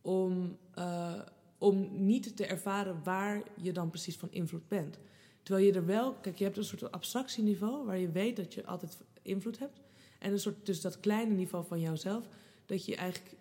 [0.00, 1.20] om, eh,
[1.58, 4.98] om niet te ervaren waar je dan precies van invloed bent.
[5.42, 8.66] Terwijl je er wel, kijk, je hebt een soort abstractieniveau waar je weet dat je
[8.66, 9.80] altijd invloed hebt.
[10.18, 12.28] En een soort, dus dat kleine niveau van jouzelf,
[12.66, 13.36] dat je eigenlijk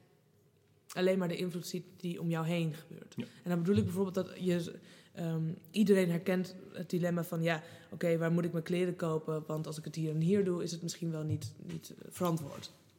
[0.93, 3.13] alleen maar de invloed ziet die om jou heen gebeurt.
[3.17, 3.23] Ja.
[3.43, 4.73] En dan bedoel ik bijvoorbeeld dat je,
[5.13, 9.43] ehm, iedereen herkent het dilemma van, ja, oké, waar moet ik mijn kleren kopen?
[9.47, 12.11] Want als ik het hier en hier doe, is het misschien wel niet, niet eh,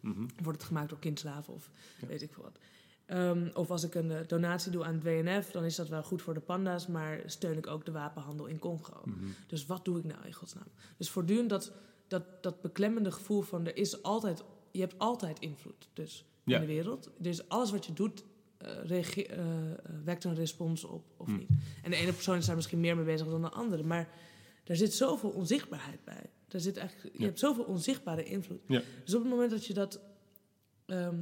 [0.01, 0.27] Mhm.
[0.43, 2.07] Wordt het gemaakt door kindslaven of Ja.
[2.07, 2.59] weet ik veel wat.
[3.07, 6.03] Ehm, of als ik een eh, donatie doe aan het WNF, dan is dat wel
[6.03, 9.01] goed voor de panda's, maar steun ik ook de wapenhandel in Congo.
[9.05, 9.19] Mhm.
[9.47, 10.67] Dus wat doe ik nou in godsnaam?
[10.97, 11.73] Dus voortdurend dat,
[12.09, 16.55] dat, dat beklemmende gevoel van er is altijd, je hebt altijd invloed dus Ja.
[16.55, 17.11] in de wereld.
[17.19, 18.25] Dus alles wat je doet,
[18.59, 19.39] eh, eh,
[20.05, 21.37] wekt een respons op of Hm.
[21.37, 21.49] niet.
[21.83, 24.09] En de ene persoon is daar misschien meer mee bezig dan de andere, maar
[24.71, 26.31] er zit zoveel onzichtbaarheid bij.
[26.49, 27.27] Er zit eigenlijk, je Ja.
[27.27, 28.61] hebt zoveel onzichtbare invloed.
[28.67, 28.83] Ja.
[29.05, 30.01] Dus op het moment dat je dat.
[30.87, 31.19] ehm,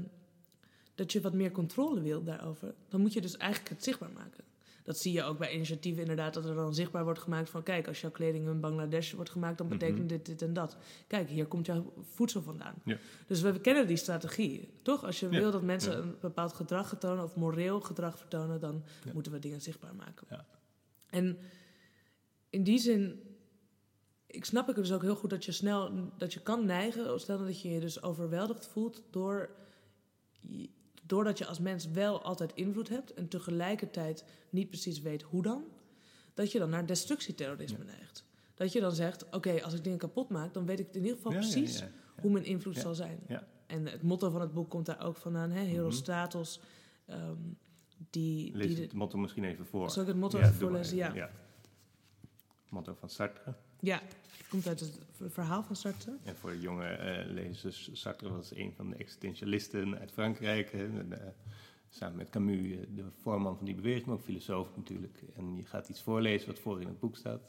[0.95, 4.45] dat je wat meer controle wil daarover, dan moet je dus eigenlijk het zichtbaar maken.
[4.83, 7.63] Dat zie je ook bij initiatieven inderdaad, dat er dan zichtbaar wordt gemaakt van...
[7.63, 10.07] kijk, als jouw kleding in Bangladesh wordt gemaakt, dan betekent Mhm.
[10.07, 10.77] dit, dit en dat.
[11.07, 12.75] Kijk, hier komt jouw voedsel vandaan.
[12.85, 12.99] Ja.
[13.27, 15.05] Dus we kennen die strategie, toch?
[15.05, 15.39] Als je Ja.
[15.39, 15.99] wil dat mensen Ja.
[15.99, 17.25] een bepaald gedrag vertonen...
[17.25, 20.27] of moreel gedrag vertonen, dan moeten we dingen zichtbaar maken.
[20.31, 20.47] Ja.
[21.11, 21.39] En
[22.51, 23.23] in die zin...
[24.31, 25.91] Ik snap ik dus ook heel goed dat je snel...
[26.17, 29.03] dat je kan neigen, stel dat je je dus overweldigd voelt...
[29.11, 29.51] door
[31.07, 35.65] doordat je als mens wel altijd invloed hebt en tegelijkertijd niet precies weet hoe dan,
[36.35, 38.25] dat je dan naar destructieterrorisme neigt.
[38.55, 41.17] Dat je dan zegt: Oké, als ik dingen kapot maak, dan weet ik in ieder
[41.17, 42.23] geval Ja, ja, precies ja, ja.
[42.23, 43.21] hoe mijn invloed Ja, zal zijn.
[43.29, 43.47] ja.
[43.67, 45.63] En het motto van het boek komt daar ook vandaan: hè?
[45.63, 45.73] Mhm.
[45.75, 46.61] Herostratos.
[47.07, 47.37] ehm,
[48.11, 49.91] die, Lees die de- het motto misschien even voor.
[49.91, 50.97] Zal ik het motto Ja, even voorlezen?
[50.97, 51.15] Ja.
[51.15, 51.31] even,
[52.69, 53.55] Motto van Sartre.
[53.81, 54.01] Ja,
[54.37, 54.99] het komt uit het
[55.33, 56.17] verhaal van Sartre.
[56.25, 60.73] En voor de jonge eh, lezers, Sartre was een van de existentialisten uit Frankrijk.
[60.73, 61.27] hè, eh,
[61.89, 65.23] samen met Camus, eh, de voorman van die beweging, maar ook filosoof natuurlijk.
[65.35, 67.41] En je gaat iets voorlezen wat voor in het boek staat.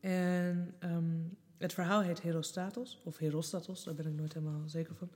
[0.00, 1.20] En ehm,
[1.58, 5.10] het verhaal heet Herostratos, of Herostatos, daar ben ik nooit helemaal zeker van.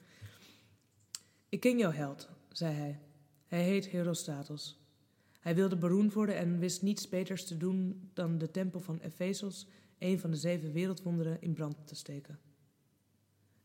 [1.48, 3.00] Ik ken jouw held, zei hij.
[3.46, 4.85] Hij heet Herostratos.
[5.46, 9.66] Hij wilde beroemd worden en wist niets beters te doen dan de tempel van Ephesos,
[9.98, 12.38] een van de zeven wereldwonderen, in brand te steken.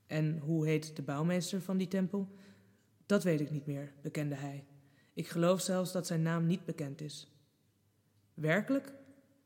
[0.07, 2.35] En hoe heet de bouwmeester van die tempel?
[3.05, 4.65] Dat weet ik niet meer, bekende hij.
[5.13, 7.31] Ik geloof zelfs dat zijn naam niet bekend is.
[8.33, 8.93] Werkelijk?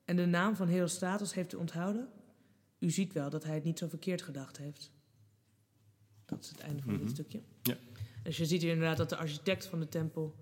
[0.06, 2.08] En de naam van Herostratos heeft u onthouden?
[2.80, 4.92] U ziet wel dat hij het niet zo verkeerd gedacht heeft.
[6.26, 7.02] Dat is het einde van Mhm.
[7.02, 7.42] dit stukje.
[7.62, 7.78] Ja.
[8.24, 10.36] Dus je ziet hier inderdaad dat de architect van de tempel,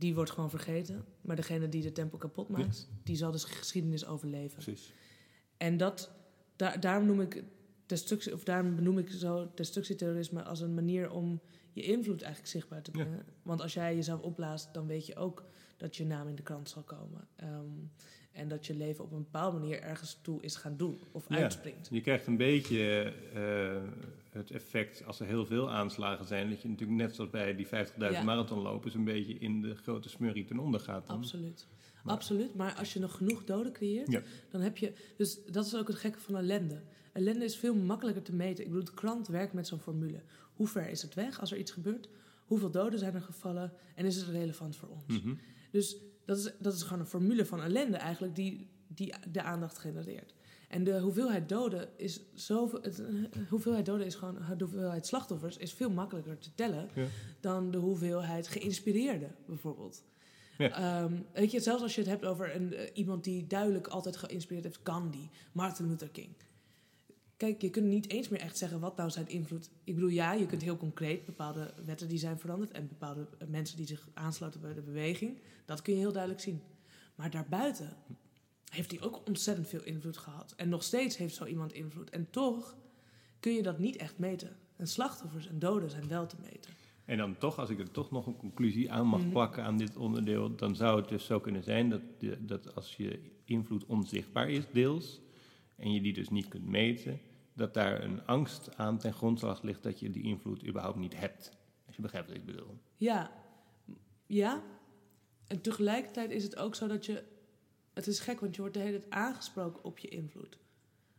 [0.00, 1.04] die wordt gewoon vergeten.
[1.20, 4.62] Maar degene die de tempel kapot maakt, die zal de geschiedenis overleven.
[4.62, 4.92] Precies.
[5.56, 6.10] En dat,
[6.56, 7.44] daar, daarom noem ik
[7.86, 11.40] destructie, of daarom benoem ik zo destructieterrorisme als een manier om
[11.72, 13.02] je invloed eigenlijk zichtbaar te Ja.
[13.04, 13.24] brengen.
[13.42, 15.44] Want als jij jezelf opblaast, dan weet je ook
[15.76, 17.28] dat je naam in de krant zal komen.
[17.36, 17.68] Ehm,
[18.32, 21.36] en dat je leven op een bepaalde manier ergens toe is gaan doen of Ja.
[21.36, 21.88] uitspringt.
[21.92, 23.82] Je krijgt een beetje eh,
[24.30, 27.66] het effect als er heel veel aanslagen zijn, dat je natuurlijk net zoals bij die
[27.66, 28.22] 50.000 Ja.
[28.22, 31.06] marathonlopers een beetje in de grote smurrie ten onder gaat.
[31.06, 31.16] dan.
[31.16, 31.66] Absoluut.
[32.04, 32.54] Maar- Absoluut.
[32.54, 34.22] Maar als je nog genoeg doden creëert, Ja.
[34.50, 34.92] dan heb je.
[35.16, 36.80] Dus dat is ook het gekke van ellende.
[37.12, 38.64] Ellende is veel makkelijker te meten.
[38.64, 40.20] Ik bedoel, de krant werkt met zo'n formule.
[40.54, 42.08] Hoe ver is het weg als er iets gebeurt?
[42.44, 43.72] Hoeveel doden zijn er gevallen?
[43.94, 45.04] En is het relevant voor ons?
[45.06, 45.34] Mhm.
[45.70, 45.96] Dus
[46.30, 50.34] dat is, dat is gewoon een formule van ellende eigenlijk die, die de aandacht genereert.
[50.68, 52.80] En de hoeveelheid doden is zoveel.
[53.48, 54.34] Hoeveelheid doden is gewoon.
[54.56, 57.04] De hoeveelheid slachtoffers is veel makkelijker te tellen Ja.
[57.40, 60.04] dan de hoeveelheid geïnspireerden, bijvoorbeeld.
[60.58, 60.70] Ja.
[60.70, 64.16] Ehm, weet je, zelfs als je het hebt over een, eh, iemand die duidelijk altijd
[64.16, 66.28] geïnspireerd heeft, Gandhi, Martin Luther King.
[67.40, 69.70] Kijk, je kunt niet eens meer echt zeggen wat nou zijn invloed.
[69.84, 73.48] Ik bedoel, ja, je kunt heel concreet bepaalde wetten die zijn veranderd en bepaalde eh,
[73.48, 75.38] mensen die zich aansluiten bij de beweging.
[75.64, 76.60] Dat kun je heel duidelijk zien.
[77.14, 77.96] Maar daarbuiten
[78.70, 80.54] heeft hij ook ontzettend veel invloed gehad.
[80.56, 82.10] En nog steeds heeft zo iemand invloed.
[82.10, 82.76] En toch
[83.40, 84.56] kun je dat niet echt meten.
[84.76, 86.70] En slachtoffers en doden zijn wel te meten.
[87.04, 89.30] En dan toch, als ik er toch nog een conclusie aan mag Mhm.
[89.30, 92.96] plakken aan dit onderdeel, dan zou het dus zo kunnen zijn dat, de, dat als
[92.96, 95.20] je invloed onzichtbaar is, deels,
[95.76, 97.20] en je die dus niet kunt meten,
[97.60, 101.56] dat daar een angst aan ten grondslag ligt dat je die invloed überhaupt niet hebt.
[101.86, 102.78] Als je begrijpt wat ik bedoel.
[102.96, 103.30] Ja,
[104.26, 104.62] ja.
[105.46, 107.24] En tegelijkertijd is het ook zo dat je.
[107.94, 110.58] Het is gek, want je wordt de hele tijd aangesproken op je invloed.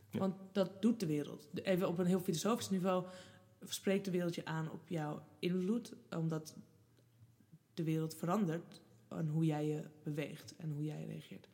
[0.09, 0.19] Ja.
[0.19, 1.47] Want dat doet de wereld.
[1.53, 3.05] Even op een heel filosofisch niveau
[3.63, 6.55] spreekt de wereld je aan op jouw invloed, omdat
[7.73, 11.47] de wereld verandert aan hoe jij je beweegt en hoe jij reageert.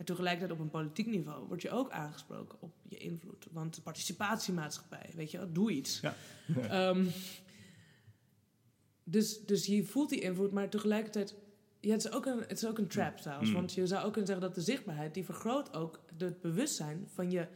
[0.00, 3.46] En tegelijkertijd op een politiek niveau word je ook aangesproken op je invloed.
[3.50, 6.00] Want de participatiemaatschappij, weet je, wel, doe iets.
[6.00, 6.14] Ja.
[6.68, 7.04] Ehm,
[9.04, 11.34] dus, dus je voelt die invloed, maar tegelijkertijd
[11.80, 13.48] Ja, het is ook een, het is ook een trap trouwens.
[13.48, 13.54] Mm.
[13.54, 15.14] Want je zou ook kunnen zeggen dat de zichtbaarheid...
[15.14, 17.46] die vergroot ook het bewustzijn van je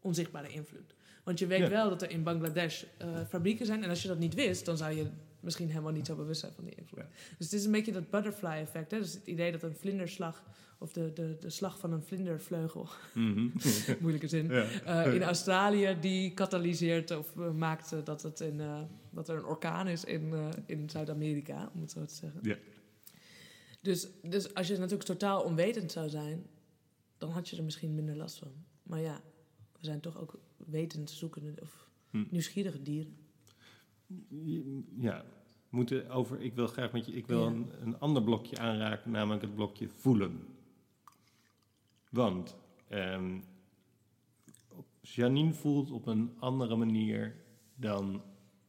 [0.00, 0.94] onzichtbare invloed.
[1.24, 1.68] Want je weet Ja.
[1.68, 3.82] wel dat er in Bangladesh eh, fabrieken zijn.
[3.82, 5.06] En als je dat niet wist, dan zou je
[5.44, 6.98] misschien helemaal niet zo bewust zijn van die invloed.
[6.98, 7.08] Ja.
[7.38, 8.90] Dus het is een beetje dat butterfly effect.
[8.90, 8.98] Hè?
[8.98, 10.42] Dus het idee dat een vlinderslag...
[10.78, 12.88] of de, de, de slag van een vlindervleugel...
[13.14, 13.48] Mhm.
[14.00, 14.48] moeilijke zin...
[14.48, 14.64] ja.
[14.84, 18.60] eh, in Australië die katalyseert of eh, maakt eh, dat, het in,
[19.10, 20.32] dat er een orkaan is in,
[20.66, 22.40] in Zuid-Amerika, om het zo te zeggen.
[22.42, 22.56] Ja.
[23.80, 26.46] Dus, dus als je natuurlijk totaal onwetend zou zijn,
[27.18, 28.52] dan had je er misschien minder last van.
[28.82, 29.20] Maar ja,
[29.72, 32.24] we zijn toch ook wetend zoekende of Hm.
[32.30, 33.16] nieuwsgierige dieren.
[34.98, 35.24] Ja,
[35.68, 36.40] moeten over.
[36.40, 37.12] Ik wil graag met je.
[37.12, 37.46] Ik wil Ja.
[37.46, 40.46] een, een ander blokje aanraken, namelijk het blokje voelen.
[42.10, 42.56] Want
[42.88, 43.38] ehm,
[45.00, 47.34] Janine voelt op een andere manier
[47.74, 48.22] dan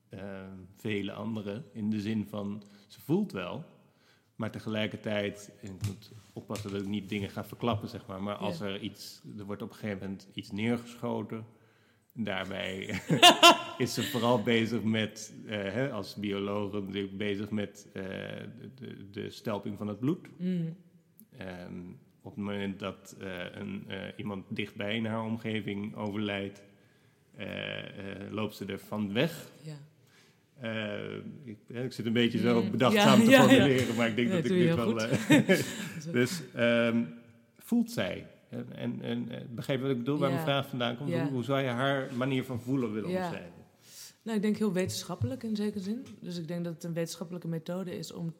[0.09, 1.65] ehm, vele anderen.
[1.73, 3.63] In de zin van ze voelt wel,
[4.35, 5.51] maar tegelijkertijd.
[5.61, 8.23] En ik moet oppassen dat ik niet dingen ga verklappen, zeg maar.
[8.23, 8.65] Maar als Ja.
[8.65, 9.21] er iets.
[9.37, 11.45] Er wordt op een gegeven moment iets neergeschoten.
[12.17, 13.01] Daarbij
[13.77, 18.03] is ze vooral bezig met, eh, hè, als bioloog natuurlijk bezig met eh,
[18.75, 20.27] de, de, stelping van het bloed.
[20.37, 20.77] Mm.
[22.21, 26.61] Op het moment dat eh, een, iemand dichtbij in haar omgeving overlijdt,
[28.29, 29.51] loopt ze er van weg.
[29.61, 29.77] Ja.
[31.43, 33.43] Ik, ik zit een beetje zo Mm, bedachtzaam ja, te ja.
[33.43, 34.75] formuleren, maar ik denk Nee, dat ik dit
[36.05, 36.13] wel...
[36.13, 37.03] dus ehm,
[37.57, 38.27] voelt zij?
[38.49, 41.11] En, en, en begrijp wat ik bedoel, waar mijn vraag vandaan komt?
[41.13, 43.23] Hoe, hoe zou je haar manier van voelen willen Ja.
[43.23, 43.63] omschrijven?
[44.21, 46.05] Nou, ik denk heel wetenschappelijk in zekere zin.
[46.19, 48.33] Dus ik denk dat het een wetenschappelijke methode is om,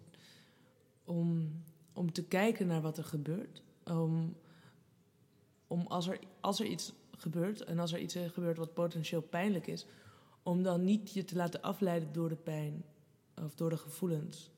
[1.04, 1.52] om,
[1.94, 3.62] om te kijken naar wat er gebeurt.
[3.84, 4.36] Om,
[5.68, 9.68] om als, er, als er iets gebeurt en als er iets gebeurt wat potentieel pijnlijk
[9.68, 9.86] is,
[10.44, 12.84] om dan niet je te laten afleiden door de pijn
[13.44, 14.52] of door de gevoelens.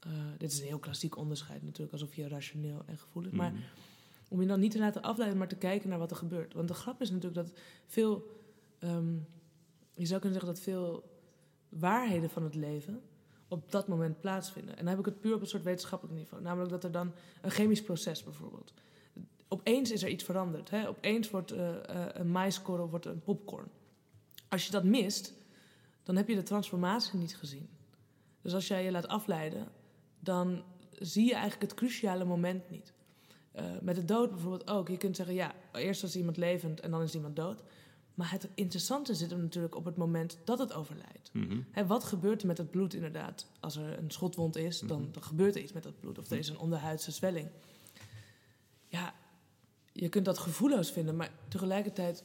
[0.00, 3.34] Eh, dit is een heel klassiek onderscheid natuurlijk, alsof je rationeel en gevoelens.
[3.34, 3.60] Maar Mhm.
[4.28, 6.54] Om je dan niet te laten afleiden, maar te kijken naar wat er gebeurt.
[6.54, 8.26] Want de grap is natuurlijk dat veel,
[8.78, 9.14] ehm,
[9.94, 11.04] je zou kunnen zeggen dat veel
[11.68, 13.02] waarheden van het leven
[13.48, 14.76] op dat moment plaatsvinden.
[14.76, 16.42] En dan heb ik het puur op een soort wetenschappelijk niveau.
[16.42, 17.12] Namelijk dat er dan
[17.42, 18.72] een chemisch proces bijvoorbeeld.
[19.48, 20.70] Opeens is er iets veranderd.
[20.70, 20.88] Hè?
[20.88, 23.68] Opeens wordt eh, eh, een maiskorrel wordt een popcorn.
[24.48, 25.34] Als je dat mist,
[26.02, 27.68] dan heb je de transformatie niet gezien.
[28.42, 29.68] Dus als jij je laat afleiden,
[30.20, 30.62] dan
[30.92, 32.92] zie je eigenlijk het cruciale moment niet.
[33.56, 34.88] Eh, met de dood bijvoorbeeld ook.
[34.88, 37.62] Je kunt zeggen, ja, eerst was iemand levend en dan is iemand dood.
[38.14, 41.30] Maar het interessante zit hem natuurlijk op het moment dat het overlijdt.
[41.32, 41.60] Mhm.
[41.70, 43.46] Hè, wat gebeurt er met het bloed inderdaad?
[43.60, 46.18] Als er een schotwond is, dan, dan gebeurt er iets met dat bloed.
[46.18, 47.48] Of er is een onderhuidse zwelling.
[48.88, 49.14] Ja,
[49.92, 52.24] je kunt dat gevoelloos vinden, maar tegelijkertijd...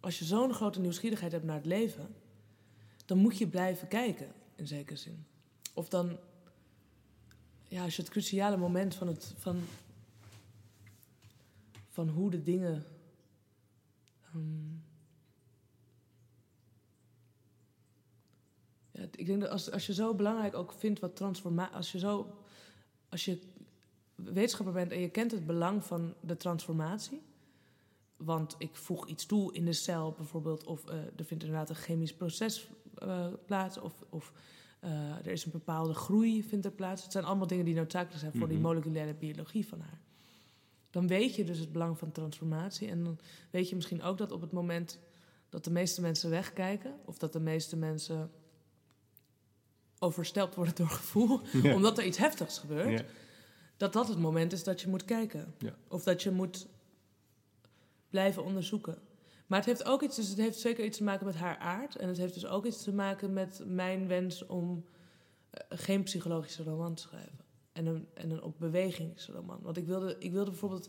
[0.00, 2.14] als je zo'n grote nieuwsgierigheid hebt naar het leven...
[3.04, 5.24] dan moet je blijven kijken, in zekere zin.
[5.74, 6.18] Of dan...
[7.68, 9.60] Ja, als je het cruciale moment van, het, van,
[11.92, 12.84] van hoe de dingen...
[14.22, 14.80] ehm,
[18.90, 21.76] Ja, ik denk dat als, als je zo belangrijk ook vindt wat transformatie.
[21.76, 22.36] Als je zo.
[23.08, 23.38] Als je
[24.14, 27.22] wetenschapper bent en je kent het belang van de transformatie.
[28.16, 30.64] Want ik voeg iets toe in de cel bijvoorbeeld.
[30.64, 33.78] Of eh, er vindt inderdaad een chemisch proces eh, plaats.
[33.78, 34.32] Of, of
[34.80, 37.02] eh, er is een bepaalde groei vindt er plaats.
[37.02, 38.66] Het zijn allemaal dingen die noodzakelijk zijn voor die Mhm.
[38.66, 40.00] moleculaire biologie van haar.
[40.92, 42.88] Dan weet je dus het belang van transformatie.
[42.88, 43.18] En dan
[43.50, 44.98] weet je misschien ook dat op het moment
[45.48, 46.94] dat de meeste mensen wegkijken.
[47.04, 48.30] Of dat de meeste mensen
[49.98, 51.74] overstelpt worden door gevoel, Ja.
[51.74, 53.04] omdat er iets heftigs gebeurt, Ja.
[53.76, 55.54] dat dat het moment is dat je moet kijken.
[55.58, 55.74] Ja.
[55.88, 56.66] Of dat je moet
[58.10, 58.98] blijven onderzoeken.
[59.46, 61.96] Maar het heeft ook iets, dus het heeft zeker iets te maken met haar aard.
[61.96, 64.84] En het heeft dus ook iets te maken met mijn wens om
[65.50, 67.41] eh, geen psychologische roman te schrijven.
[67.72, 69.58] En een, en een op bewegingsroman.
[69.62, 70.88] Want ik wilde, ik wilde bijvoorbeeld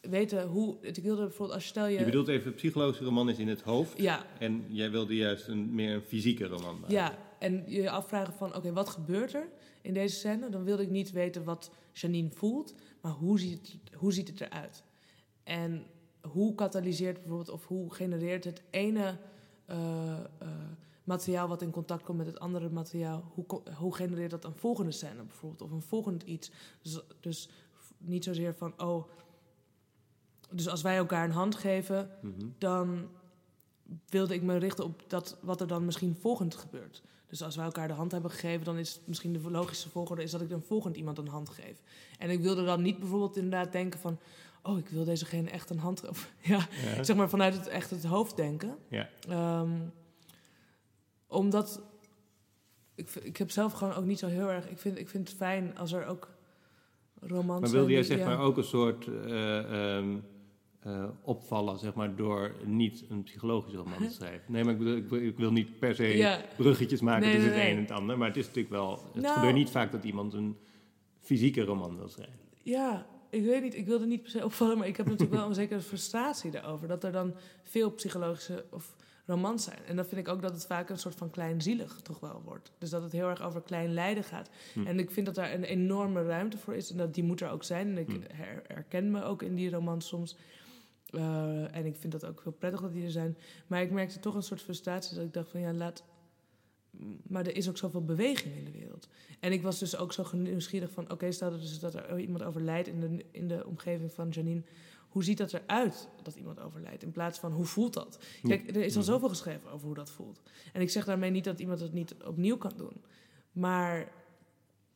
[0.00, 0.76] weten hoe.
[0.80, 1.98] Ik wilde bijvoorbeeld, als je stel je.
[1.98, 3.98] Je bedoelt even, een psychologische roman is in het hoofd.
[3.98, 6.94] Ja, En jij wilde juist een, meer een fysieke roman maken.
[6.94, 9.48] Ja, en je afvragen van, oké, wat gebeurt er
[9.82, 10.50] in deze scène?
[10.50, 14.40] Dan wilde ik niet weten wat Janine voelt, maar hoe ziet het, hoe ziet het
[14.40, 14.82] eruit?
[15.42, 15.86] En
[16.20, 19.18] hoe katalyseert bijvoorbeeld, of hoe genereert het ene
[19.66, 20.48] eh, eh,
[21.04, 23.44] materiaal wat in contact komt met het andere materiaal, hoe,
[23.78, 26.50] hoe genereert dat een volgende scène bijvoorbeeld, of een volgend iets?
[26.82, 27.48] Dus, dus
[27.98, 29.08] niet zozeer van, oh,
[30.50, 32.46] dus als wij elkaar een hand geven, Mhm.
[32.58, 33.08] dan
[34.08, 37.02] wilde ik me richten op dat, wat er dan misschien volgend gebeurt.
[37.26, 40.30] Dus als wij elkaar de hand hebben gegeven, dan is misschien de logische volgorde is
[40.30, 41.80] dat ik dan volgend iemand een hand geef.
[42.18, 44.18] En ik wilde dan niet bijvoorbeeld inderdaad denken van,
[44.62, 46.02] oh, ik wil dezegene echt een hand.
[46.40, 47.02] Ja, Ja.
[47.02, 48.76] zeg maar vanuit het echt het hoofd denken.
[48.88, 49.08] Ja.
[49.28, 49.70] Ehm,
[51.34, 51.82] omdat
[52.94, 54.68] ik, ik heb zelf gewoon ook niet zo heel erg.
[54.68, 56.28] Ik vind, ik vind het fijn als er ook
[57.20, 58.24] romans Maar wilde jij die- zeg ja.
[58.26, 60.16] maar ook een soort eh, ehm,
[60.80, 64.52] eh, opvallen, zeg maar, door niet een psychologische roman te schrijven?
[64.52, 66.40] Nee, maar ik, bedoel, ik, wil, ik wil niet per se Ja.
[66.56, 69.02] bruggetjes maken Nee, tussen nee, het een en het ander, maar het is natuurlijk wel,
[69.12, 69.34] het Nou.
[69.34, 70.56] gebeurt niet vaak dat iemand een
[71.20, 72.38] fysieke roman wil schrijven.
[72.62, 75.48] Ja, ik weet niet, ik wilde niet per se opvallen, maar ik heb natuurlijk wel
[75.48, 76.88] een zekere frustratie daarover.
[76.88, 79.78] Dat er dan veel psychologische of romans zijn.
[79.86, 82.72] En dan vind ik ook dat het vaak een soort van kleinzielig toch wel wordt.
[82.78, 84.50] Dus dat het heel erg over klein lijden gaat.
[84.72, 84.86] Hm.
[84.86, 86.90] En ik vind dat daar een enorme ruimte voor is.
[86.90, 87.88] En dat die moet er ook zijn.
[87.88, 88.20] En ik Hm.
[88.32, 90.36] her- herken me ook in die romans soms.
[91.10, 93.36] Eh, en ik vind dat ook heel prettig dat die er zijn.
[93.66, 96.04] Maar ik merkte toch een soort frustratie dat ik dacht van ja, laat...
[97.22, 99.08] Maar er is ook zoveel beweging in de wereld.
[99.40, 101.10] En ik was dus ook zo nieuwsgierig van...
[101.10, 104.62] oké, stel dat, dus dat er iemand overlijdt in de, in de omgeving van Janine...
[105.14, 107.02] hoe ziet dat eruit dat iemand overlijdt?
[107.02, 108.18] In plaats van hoe voelt dat?
[108.42, 109.10] Kijk, er is al Mhm.
[109.10, 110.40] zoveel geschreven over hoe dat voelt.
[110.72, 113.02] En ik zeg daarmee niet dat iemand het niet opnieuw kan doen.
[113.52, 114.12] Maar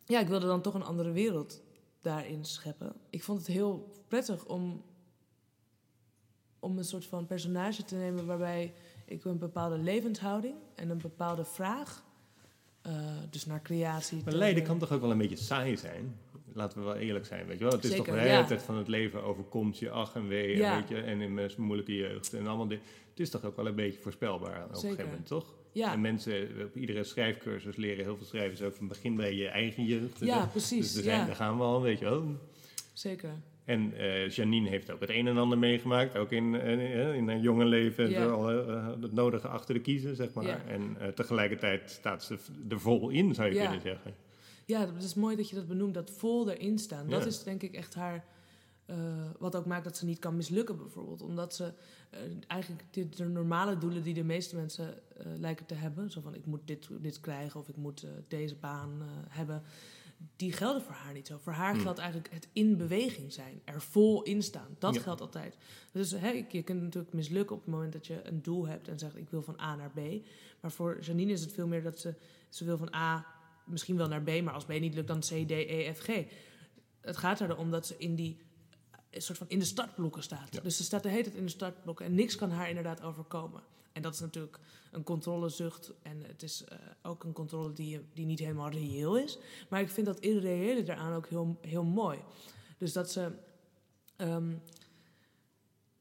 [0.05, 1.61] ja, ik wilde dan toch een andere wereld
[2.01, 2.93] daarin scheppen.
[3.11, 4.83] Ik vond het heel prettig om,
[6.59, 8.27] om een soort van personage te nemen...
[8.27, 8.73] waarbij
[9.05, 12.05] ik een bepaalde levenshouding en een bepaalde vraag...
[12.83, 12.93] eh,
[13.31, 14.23] dus naar creatie...
[14.25, 16.19] Maar lijden kan toch ook wel een beetje saai zijn?
[16.59, 17.73] Laten we wel eerlijk zijn, weet je wel.
[17.73, 18.45] Het is Zeker, toch de hele ja.
[18.45, 20.77] tijd van het leven overkomt je ach en wee, Ja.
[20.77, 22.81] weet je, en in mijn moeilijke jeugd en allemaal dit.
[23.11, 25.55] Het is toch ook wel een beetje voorspelbaar op een gegeven moment, toch?
[25.73, 29.49] Ja, En mensen op iedere schrijfcursus leren heel veel schrijvers ook van begin bij je
[29.49, 30.19] eigen jeugd.
[30.21, 30.87] ja precies.
[30.87, 32.25] Dus er zijn, daar gaan we al, weet je wel.
[32.93, 33.31] zeker.
[33.65, 37.39] En eh, Janine heeft ook het een en ander meegemaakt, ook in, eh, in haar
[37.39, 38.11] jonge leven.
[38.11, 38.27] Ja.
[38.27, 40.47] al, eh, het nodige achter de kiezen, zeg maar.
[40.47, 40.61] Ja.
[40.67, 42.37] En tegelijkertijd staat ze
[42.69, 43.63] er vol in, zou je Ja.
[43.63, 44.15] kunnen zeggen.
[44.69, 47.09] Ja, dat is mooi dat je dat benoemt, dat vol erin staan.
[47.09, 47.27] Dat Ja.
[47.27, 48.25] is denk ik echt haar...
[48.87, 48.97] eh,
[49.39, 51.23] wat ook maakt dat ze niet kan mislukken bijvoorbeeld.
[51.23, 51.73] Omdat ze
[52.11, 56.11] eh, eigenlijk de, de normale doelen die de meeste mensen eh, lijken te hebben...
[56.11, 58.91] zo van ik moet dit, dit krijgen of ik moet deze baan
[59.29, 59.63] hebben...
[60.37, 61.39] die gelden voor haar niet zo.
[61.39, 61.81] Voor haar Hmm.
[61.83, 63.61] geldt eigenlijk het in beweging zijn.
[63.65, 64.77] Er vol in staan.
[64.79, 65.01] Dat Ja.
[65.01, 65.57] geldt altijd.
[65.93, 68.89] Dus hè, je kunt natuurlijk mislukken op het moment dat je een doel hebt...
[68.89, 70.01] en zegt ik wil van A naar B.
[70.61, 72.15] Maar voor Janine is het veel meer dat ze...
[72.49, 73.27] ze wil van A
[73.69, 76.09] misschien wel naar B, maar als B niet lukt, dan C, D, E, F, G.
[77.01, 78.39] Het gaat erom dat ze in die
[79.11, 80.55] een soort van in de startblokken staat.
[80.55, 80.61] Ja.
[80.61, 83.63] Dus ze staat de hele tijd in de startblokken en niks kan haar inderdaad overkomen.
[83.93, 84.59] En dat is natuurlijk
[84.91, 89.39] een controlezucht en het is eh, ook een controle die, die niet helemaal reëel is.
[89.69, 92.19] Maar ik vind dat irreële daaraan ook heel, heel mooi.
[92.79, 93.31] Dus dat ze
[94.17, 94.53] ehm,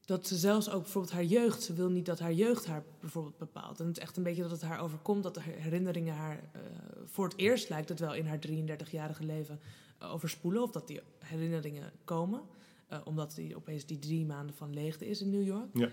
[0.08, 3.38] dat ze zelfs ook bijvoorbeeld haar jeugd, ze wil niet dat haar jeugd haar bijvoorbeeld
[3.38, 3.80] bepaalt.
[3.80, 6.60] En het is echt een beetje dat het haar overkomt, dat de herinneringen haar eh,
[7.04, 9.60] voor het eerst lijkt het wel in haar 33-jarige leven
[9.98, 10.62] eh, overspoelen.
[10.62, 12.40] Of dat die herinneringen komen,
[12.88, 15.68] eh, omdat die opeens die drie maanden van leegte is in New York.
[15.72, 15.88] Ja.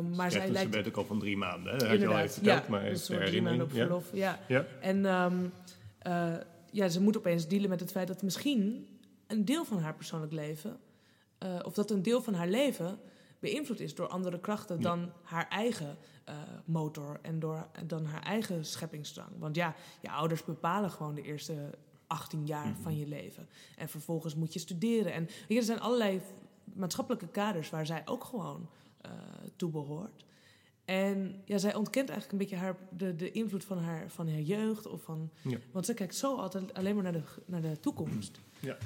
[0.00, 1.76] Maar zij lijkt- bed ook al van drie maanden.
[1.76, 1.86] Hè?
[1.88, 3.76] Had je al even verteld, ja, maar een soort drie maanden op Ja.
[3.76, 4.10] verlof.
[4.12, 4.40] Ja.
[4.48, 4.66] Ja.
[4.80, 5.36] En ehm,
[5.98, 6.34] eh,
[6.70, 8.86] ja, ze moet opeens dealen met het feit dat misschien
[9.26, 10.78] een deel van haar persoonlijk leven,
[11.64, 12.98] of dat een deel van haar leven
[13.40, 14.82] beïnvloed is door andere krachten Ja.
[14.82, 19.30] dan haar eigen eh, motor en door, dan haar eigen scheppingsdrang.
[19.38, 21.70] Want ja, je ouders bepalen gewoon de eerste
[22.06, 22.80] 18 jaar Mhm.
[22.80, 23.48] van je leven.
[23.76, 25.12] En vervolgens moet je studeren.
[25.12, 26.20] En je, er zijn allerlei
[26.74, 28.68] maatschappelijke kaders waar zij ook gewoon
[29.00, 29.10] eh
[29.56, 30.24] toe behoort.
[30.84, 34.40] En ja, zij ontkent eigenlijk een beetje haar, de, de invloed van haar, van haar
[34.40, 34.86] jeugd.
[34.86, 35.58] Of van, Ja.
[35.72, 38.40] Want ze kijkt zo altijd alleen maar naar de, naar de toekomst.
[38.60, 38.76] Ja.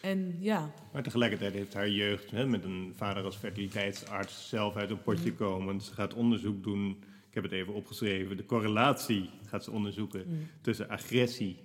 [0.00, 4.90] En ja, Maar tegelijkertijd heeft haar jeugd hè, met een vader als fertiliteitsarts zelf uit
[4.90, 5.36] een potje Mm.
[5.36, 5.80] komen.
[5.80, 6.90] Ze gaat onderzoek doen.
[7.28, 8.36] Ik heb het even opgeschreven.
[8.36, 11.56] De correlatie gaat ze onderzoeken mm, tussen agressie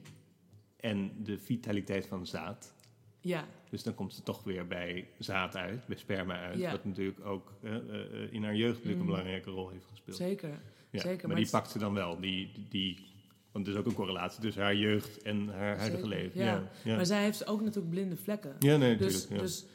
[0.80, 2.74] en de vitaliteit van zaad.
[3.20, 6.60] ja, Dus dan komt ze toch weer bij zaad uit, bij sperma uit.
[6.60, 6.72] Ja.
[6.72, 9.08] Wat natuurlijk ook eh, eh, in haar jeugd natuurlijk Mm.
[9.10, 10.18] een belangrijke rol heeft gespeeld.
[10.18, 10.50] zeker.
[10.90, 12.20] Ja, zeker, maar, maar die pakt ze dan wel.
[12.20, 13.14] Die, die-
[13.56, 16.42] want er is ook een correlatie tussen haar jeugd en haar huidige Zeker, leven.
[16.44, 16.64] ja.
[16.84, 16.96] Ja.
[16.96, 18.56] Maar zij heeft ook natuurlijk blinde vlekken.
[18.60, 19.42] ja nee, Dus, natuurlijk.
[19.42, 19.66] dus,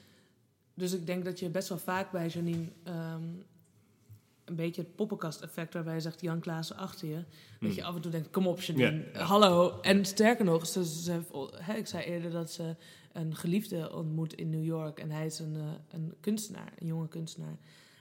[0.75, 3.23] dus ik denk dat je best wel vaak bij Janine ehm,
[4.45, 7.25] een beetje het poppenkast-effect, waarbij je zegt Jan Klaassen achter je, dat
[7.59, 7.71] Hmm.
[7.73, 9.25] je af en toe denkt: kom op, Janine, Ja, ja.
[9.25, 9.81] hallo.
[9.81, 12.77] En sterker nog, ze, ze heeft, hè, ik zei eerder dat ze
[13.13, 17.09] een geliefde ontmoet in New York en hij is een, eh, een kunstenaar, een jonge
[17.09, 17.57] kunstenaar.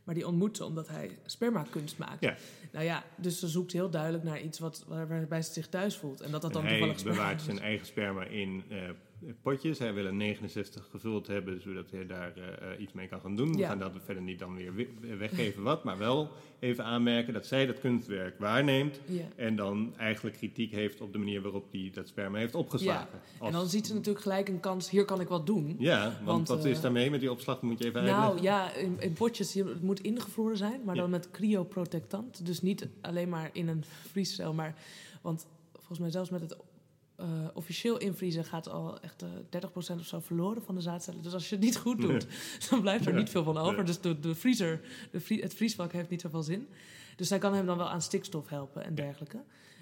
[0.10, 2.22] Maar die ontmoet ze omdat hij spermakunst maakt.
[2.22, 2.36] Ja.
[2.72, 5.97] Nou ja, dus ze zoekt heel duidelijk naar iets wat, waar- waarbij ze zich thuis
[5.97, 6.22] voelt.
[6.22, 8.78] En dat dat dan En hij toevallig sperma bewaart zijn eigen sperma in eh,
[9.41, 9.80] potjes.
[9.80, 13.36] Hij wil een 69 gevuld hebben, zodat hij daar eh, eh, iets mee kan gaan
[13.36, 13.51] doen.
[13.51, 13.67] We Ja.
[13.70, 17.65] gaan dat verder niet dan weer we- weggeven wat, maar wel even aanmerken dat zij
[17.65, 18.99] dat kunstwerk waarneemt.
[19.05, 19.24] Ja.
[19.36, 23.09] En dan eigenlijk kritiek heeft op de manier waarop hij dat sperma heeft opgeslagen.
[23.13, 25.76] En Als- dan ziet ze natuurlijk gelijk een kans, hier kan ik wat doen.
[25.80, 27.61] Ja, want, Want, wat eh, is daarmee met die opslag?
[27.61, 28.26] Moet je even uitleggen.
[28.28, 31.01] Nou ja, in, in potjes, je- het moet ingevroren zijn, maar Ja.
[31.01, 32.45] dan met cryoprotectant.
[32.45, 34.76] Dus niet alleen maar in een vriescel, maar...
[35.22, 36.57] Want volgens mij zelfs met het
[37.20, 41.22] eh, officieel invriezen gaat al echt eh 30% of zo verloren van de zaadcellen.
[41.22, 42.28] Dus als je het niet goed doet,
[42.70, 43.20] dan blijft er Ja.
[43.20, 43.76] niet veel van over.
[43.76, 43.84] Nee.
[43.86, 46.67] Dus de, de vriezer, de het vriesvak heeft niet zoveel zin.
[47.15, 49.38] Dus zij kan hem dan wel aan stikstof helpen en dergelijke.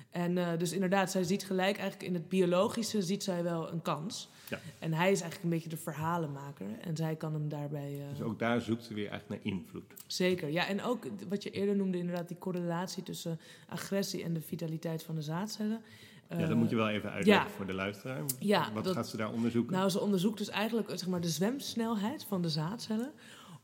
[0.10, 3.82] En eh, dus inderdaad, zij ziet gelijk eigenlijk in het biologische ziet zij wel een
[3.82, 4.30] kans.
[4.50, 4.60] Ja.
[4.80, 6.66] En hij is eigenlijk een beetje de verhalenmaker.
[6.82, 8.00] En zij kan hem daarbij...
[8.00, 9.84] eh, Dus ook daar zoekt ze weer eigenlijk naar invloed.
[10.08, 10.68] Zeker, ja.
[10.68, 15.16] En ook wat je eerder noemde, inderdaad, die correlatie tussen agressie en de vitaliteit van
[15.16, 15.82] de zaadcellen.
[16.30, 17.56] Ja, dat moet je wel even uitleggen ja.
[17.56, 18.24] voor de luisteraar.
[18.40, 19.74] Ja, Wat dat- gaat ze daar onderzoeken?
[19.76, 23.12] Nou, ze onderzoekt dus eigenlijk zeg maar, de zwemsnelheid van de zaadcellen.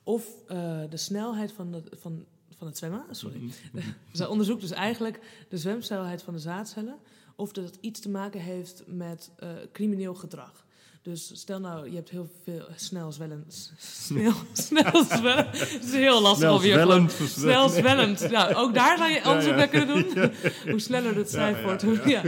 [0.04, 2.26] Of eh, de snelheid van, de, van,
[2.58, 3.06] van het zwemmen.
[3.12, 3.40] Sorry.
[3.72, 3.84] Mhm.
[4.14, 6.96] Ze onderzoekt dus eigenlijk de zwemsnelheid van de zaadcellen.
[7.36, 10.66] Of dat iets te maken heeft met eh, crimineel gedrag.
[11.04, 13.46] Dus stel nou, je hebt heel veel snel zwellen.
[14.06, 15.48] Snel, snel zwellen.
[15.50, 17.12] Het is heel lastig om hier zwellend.
[17.14, 18.30] gewoon- Snel zwellend.
[18.32, 20.32] Nou, ook daar zou je onderzoek naar kunnen doen.
[20.72, 21.82] hoe sneller het ja, wordt.
[21.82, 22.22] Hoe, ja.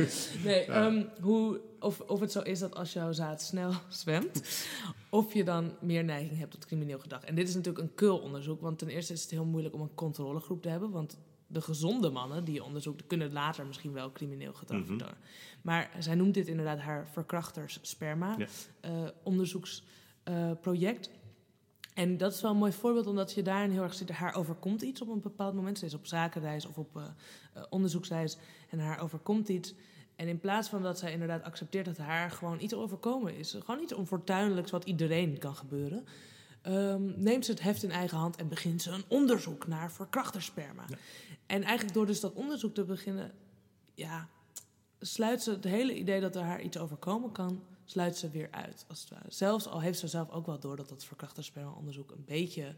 [0.43, 4.41] Nee, ehm, hoe, of, of het zo is dat als jouw zaad snel zwemt,
[5.09, 7.23] of je dan meer neiging hebt tot crimineel gedrag.
[7.23, 9.95] En dit is natuurlijk een keulonderzoek, want ten eerste is het heel moeilijk om een
[9.95, 11.17] controlegroep te hebben, want
[11.56, 14.88] de gezonde mannen die je onderzoekt, kunnen later misschien wel crimineel gedrag Mhm.
[14.88, 15.18] vertonen.
[15.62, 18.45] Maar zij noemt dit inderdaad haar verkrachters sperma Ja.
[18.82, 18.91] eh,
[19.24, 21.10] onderzoeksproject.
[21.93, 24.82] en dat is wel een mooi voorbeeld, omdat je daarin heel erg ziet, haar overkomt
[24.82, 25.78] iets op een bepaald moment.
[25.80, 27.03] Ze is op zakenreis of op eh,
[27.53, 28.38] eh, onderzoeksreis
[28.70, 29.74] en haar overkomt iets.
[30.16, 33.82] En in plaats van dat zij inderdaad accepteert dat haar gewoon iets overkomen is, gewoon
[33.82, 36.06] iets onfortuinlijks wat iedereen kan gebeuren,
[36.66, 40.86] ehm, neemt ze het heft in eigen hand en begint ze een onderzoek naar verkrachtersperma.
[40.88, 40.97] Ja.
[41.45, 43.32] En eigenlijk door dus dat onderzoek te beginnen,
[43.93, 44.30] ja,
[44.99, 48.86] sluit ze het hele idee dat er haar iets overkomen kan, sluit ze weer uit.
[48.88, 49.26] Als het ware.
[49.28, 52.76] Zelfs al heeft ze zelf ook wel door dat dat verkrachtersperma-onderzoek een beetje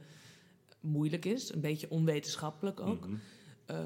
[0.79, 3.07] moeilijk is, een beetje onwetenschappelijk ook.
[3.07, 3.17] Mhm.
[3.65, 3.79] Eh,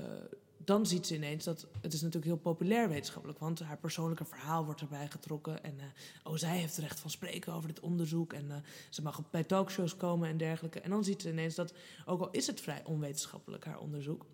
[0.71, 4.65] dan ziet ze ineens dat het is natuurlijk heel populair wetenschappelijk, want haar persoonlijke verhaal
[4.65, 5.63] wordt erbij getrokken.
[5.63, 5.85] En eh,
[6.23, 8.57] oh, zij heeft recht van spreken over dit onderzoek en eh,
[8.89, 10.79] ze mag bij talkshows komen en dergelijke.
[10.79, 11.73] En dan ziet ze ineens dat,
[12.05, 14.25] ook al is het vrij onwetenschappelijk, haar onderzoek,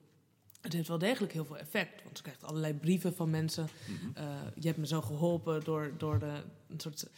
[0.61, 2.03] het heeft wel degelijk heel veel effect.
[2.03, 3.67] Want ze krijgt allerlei brieven van mensen.
[3.87, 4.17] Mhm.
[4.17, 4.25] Eh,
[4.55, 7.09] je hebt me zo geholpen door, door, de, een soort,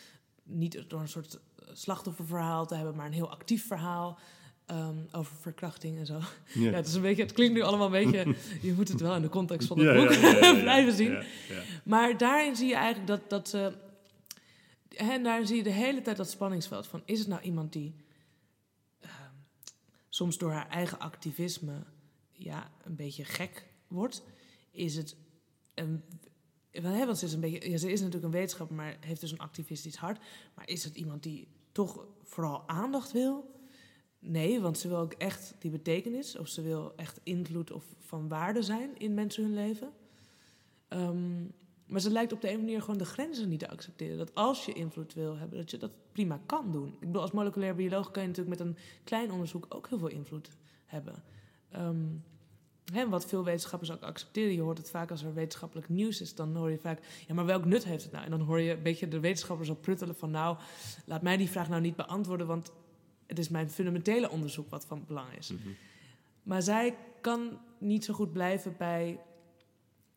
[0.43, 1.39] niet door een soort
[1.73, 4.19] slachtofferverhaal te hebben, maar een heel actief verhaal.
[4.69, 6.13] Ehm, over verkrachting en zo.
[6.13, 6.27] Ja.
[6.69, 6.71] Ja.
[6.71, 8.35] het, is een beetje, het klinkt nu allemaal een beetje...
[8.67, 11.11] je moet het wel in de context van het Ja, boek ja, blijven zien.
[11.11, 11.61] Ja, ja.
[11.83, 13.73] Maar daarin zie je eigenlijk dat, dat ze...
[14.95, 17.01] En daar zie je de hele tijd dat spanningsveld van...
[17.05, 17.95] is het nou iemand die
[18.99, 19.11] ehm,
[20.09, 21.83] soms door haar eigen activisme...
[22.31, 24.23] ja, een beetje gek wordt?
[24.71, 25.15] Is het
[25.73, 26.03] een...
[26.81, 29.39] Want, ze is, een beetje, ja, ze is natuurlijk een wetenschapper, maar heeft dus een
[29.39, 30.19] activistisch hart.
[30.55, 33.57] Maar is het iemand die toch vooral aandacht wil?
[34.19, 38.27] Nee, want ze wil ook echt die betekenis, of ze wil echt invloed of van
[38.27, 39.89] waarde zijn in mensen hun leven.
[40.87, 41.41] Ehm,
[41.85, 44.17] maar ze lijkt op de een manier gewoon de grenzen niet te accepteren.
[44.17, 46.87] Dat als je invloed wil hebben, dat je dat prima kan doen.
[46.87, 50.07] Ik bedoel, als moleculair bioloog kan je natuurlijk met een klein onderzoek ook heel veel
[50.07, 50.49] invloed
[50.85, 51.23] hebben.
[51.69, 52.05] Ehm,
[52.93, 54.53] hè, wat veel wetenschappers ook accepteren.
[54.53, 57.45] Je hoort het vaak als er wetenschappelijk nieuws is, dan hoor je vaak, ja, maar
[57.45, 58.25] welk nut heeft het nou?
[58.25, 60.57] En dan hoor je een beetje de wetenschappers op pruttelen van, nou,
[61.05, 62.71] laat mij die vraag nou niet beantwoorden, want
[63.29, 65.51] het is mijn fundamentele onderzoek wat van belang is.
[65.51, 65.69] Mhm.
[66.43, 69.19] Maar zij kan niet zo goed blijven bij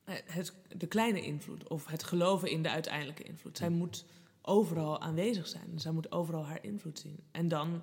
[0.04, 3.58] eh, het, de kleine invloed of het geloven in de uiteindelijke invloed.
[3.58, 4.04] Zij moet
[4.42, 5.80] overal aanwezig zijn.
[5.80, 7.18] Zij moet overal haar invloed zien.
[7.30, 7.82] En dan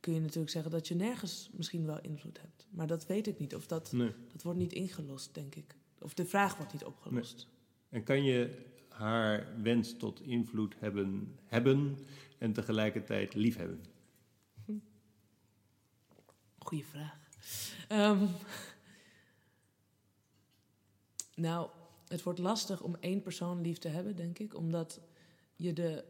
[0.00, 2.66] kun je natuurlijk zeggen dat je nergens misschien wel invloed hebt.
[2.70, 3.54] Maar dat weet ik niet.
[3.54, 4.12] Of dat, Nee.
[4.32, 5.74] dat wordt niet ingelost, denk ik.
[5.98, 7.48] Of de vraag wordt niet opgelost.
[7.88, 8.58] En kan je
[8.88, 11.98] haar wens tot invloed hebben, hebben
[12.38, 13.80] en tegelijkertijd liefhebben?
[16.60, 17.18] Goeie vraag.
[17.88, 18.26] Ehm,
[21.46, 21.70] nou,
[22.08, 25.00] het wordt lastig om één persoon lief te hebben, denk ik, omdat
[25.56, 26.04] je, de,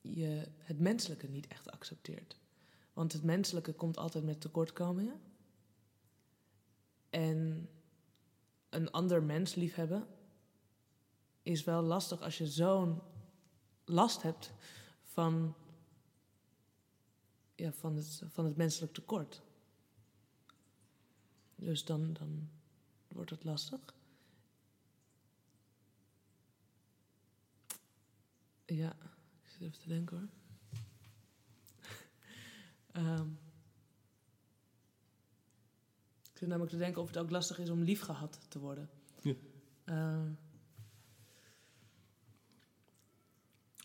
[0.00, 2.36] je het menselijke niet echt accepteert.
[2.92, 5.20] Want het menselijke komt altijd met tekortkomingen.
[7.10, 7.68] En
[8.68, 10.06] een ander mens liefhebben
[11.42, 13.00] is wel lastig als je zo'n
[13.84, 14.52] last hebt
[15.02, 15.54] van
[17.56, 19.42] ja, van, het, van het menselijk tekort.
[21.54, 22.48] Dus dan, dan
[23.08, 23.80] wordt het lastig.
[28.64, 28.96] Ja,
[29.42, 30.28] ik zit even te denken hoor.
[32.92, 33.28] Ehm,
[36.32, 38.90] ik zit namelijk te denken of het ook lastig is om lief gehad te worden.
[39.22, 39.34] Ja.
[39.84, 40.30] Ehm,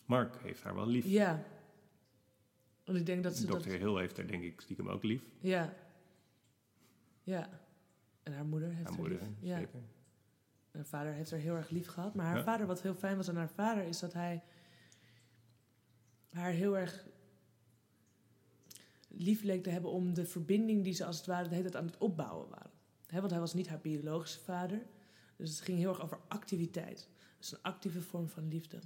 [0.06, 1.06] Mark heeft haar wel lief.
[1.06, 1.46] ja.
[2.92, 3.64] Want ik denk dat ze dat...
[3.66, 5.22] Hill heeft haar denk ik stiekem ook lief.
[5.40, 5.74] Ja.
[7.24, 7.50] Ja.
[8.24, 9.30] En haar moeder heeft Haar haar moeder, lief.
[9.40, 9.58] Ja.
[9.58, 9.80] zeker.
[10.72, 12.16] Haar vader heeft haar heel erg lief gehad.
[12.16, 12.44] Maar haar Ja.
[12.44, 14.44] vader, wat heel fijn was aan haar vader, is dat hij
[16.30, 17.06] haar heel erg
[19.08, 21.84] lief leek te hebben om de verbinding die ze als het ware de hele tijd
[21.84, 22.72] aan het opbouwen waren.
[23.10, 24.82] Want hij was niet haar biologische vader.
[25.36, 27.08] Dus het ging heel erg over activiteit.
[27.38, 28.80] Dus een actieve vorm van liefde.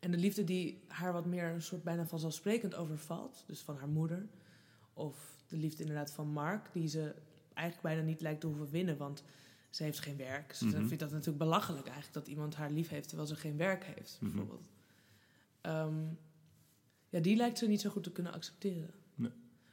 [0.00, 3.88] En de liefde die haar wat meer een soort bijna vanzelfsprekend overvalt, dus van haar
[3.88, 4.28] moeder,
[4.92, 7.14] of de liefde inderdaad van Mark, die ze
[7.54, 9.22] eigenlijk bijna niet lijkt te hoeven winnen, want
[9.70, 10.54] ze heeft geen werk.
[10.54, 10.86] Ze Mhm.
[10.86, 14.18] vindt dat natuurlijk belachelijk eigenlijk dat iemand haar lief heeft terwijl ze geen werk heeft,
[14.20, 14.30] Mhm.
[14.30, 14.68] bijvoorbeeld.
[15.60, 16.04] Ehm,
[17.08, 18.94] ja, die lijkt ze niet zo goed te kunnen accepteren.
[19.14, 19.30] Nee.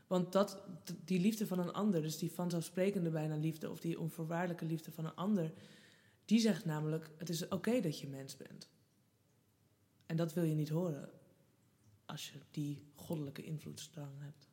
[0.07, 0.63] Want dat,
[1.05, 5.05] die liefde van een ander, dus die vanzelfsprekende bijna liefde of die onvoorwaardelijke liefde van
[5.05, 5.51] een ander,
[6.25, 8.69] die zegt namelijk: het is oké dat je mens bent.
[10.13, 11.09] En dat wil je niet horen
[12.05, 14.52] als je die goddelijke invloedsdrang hebt.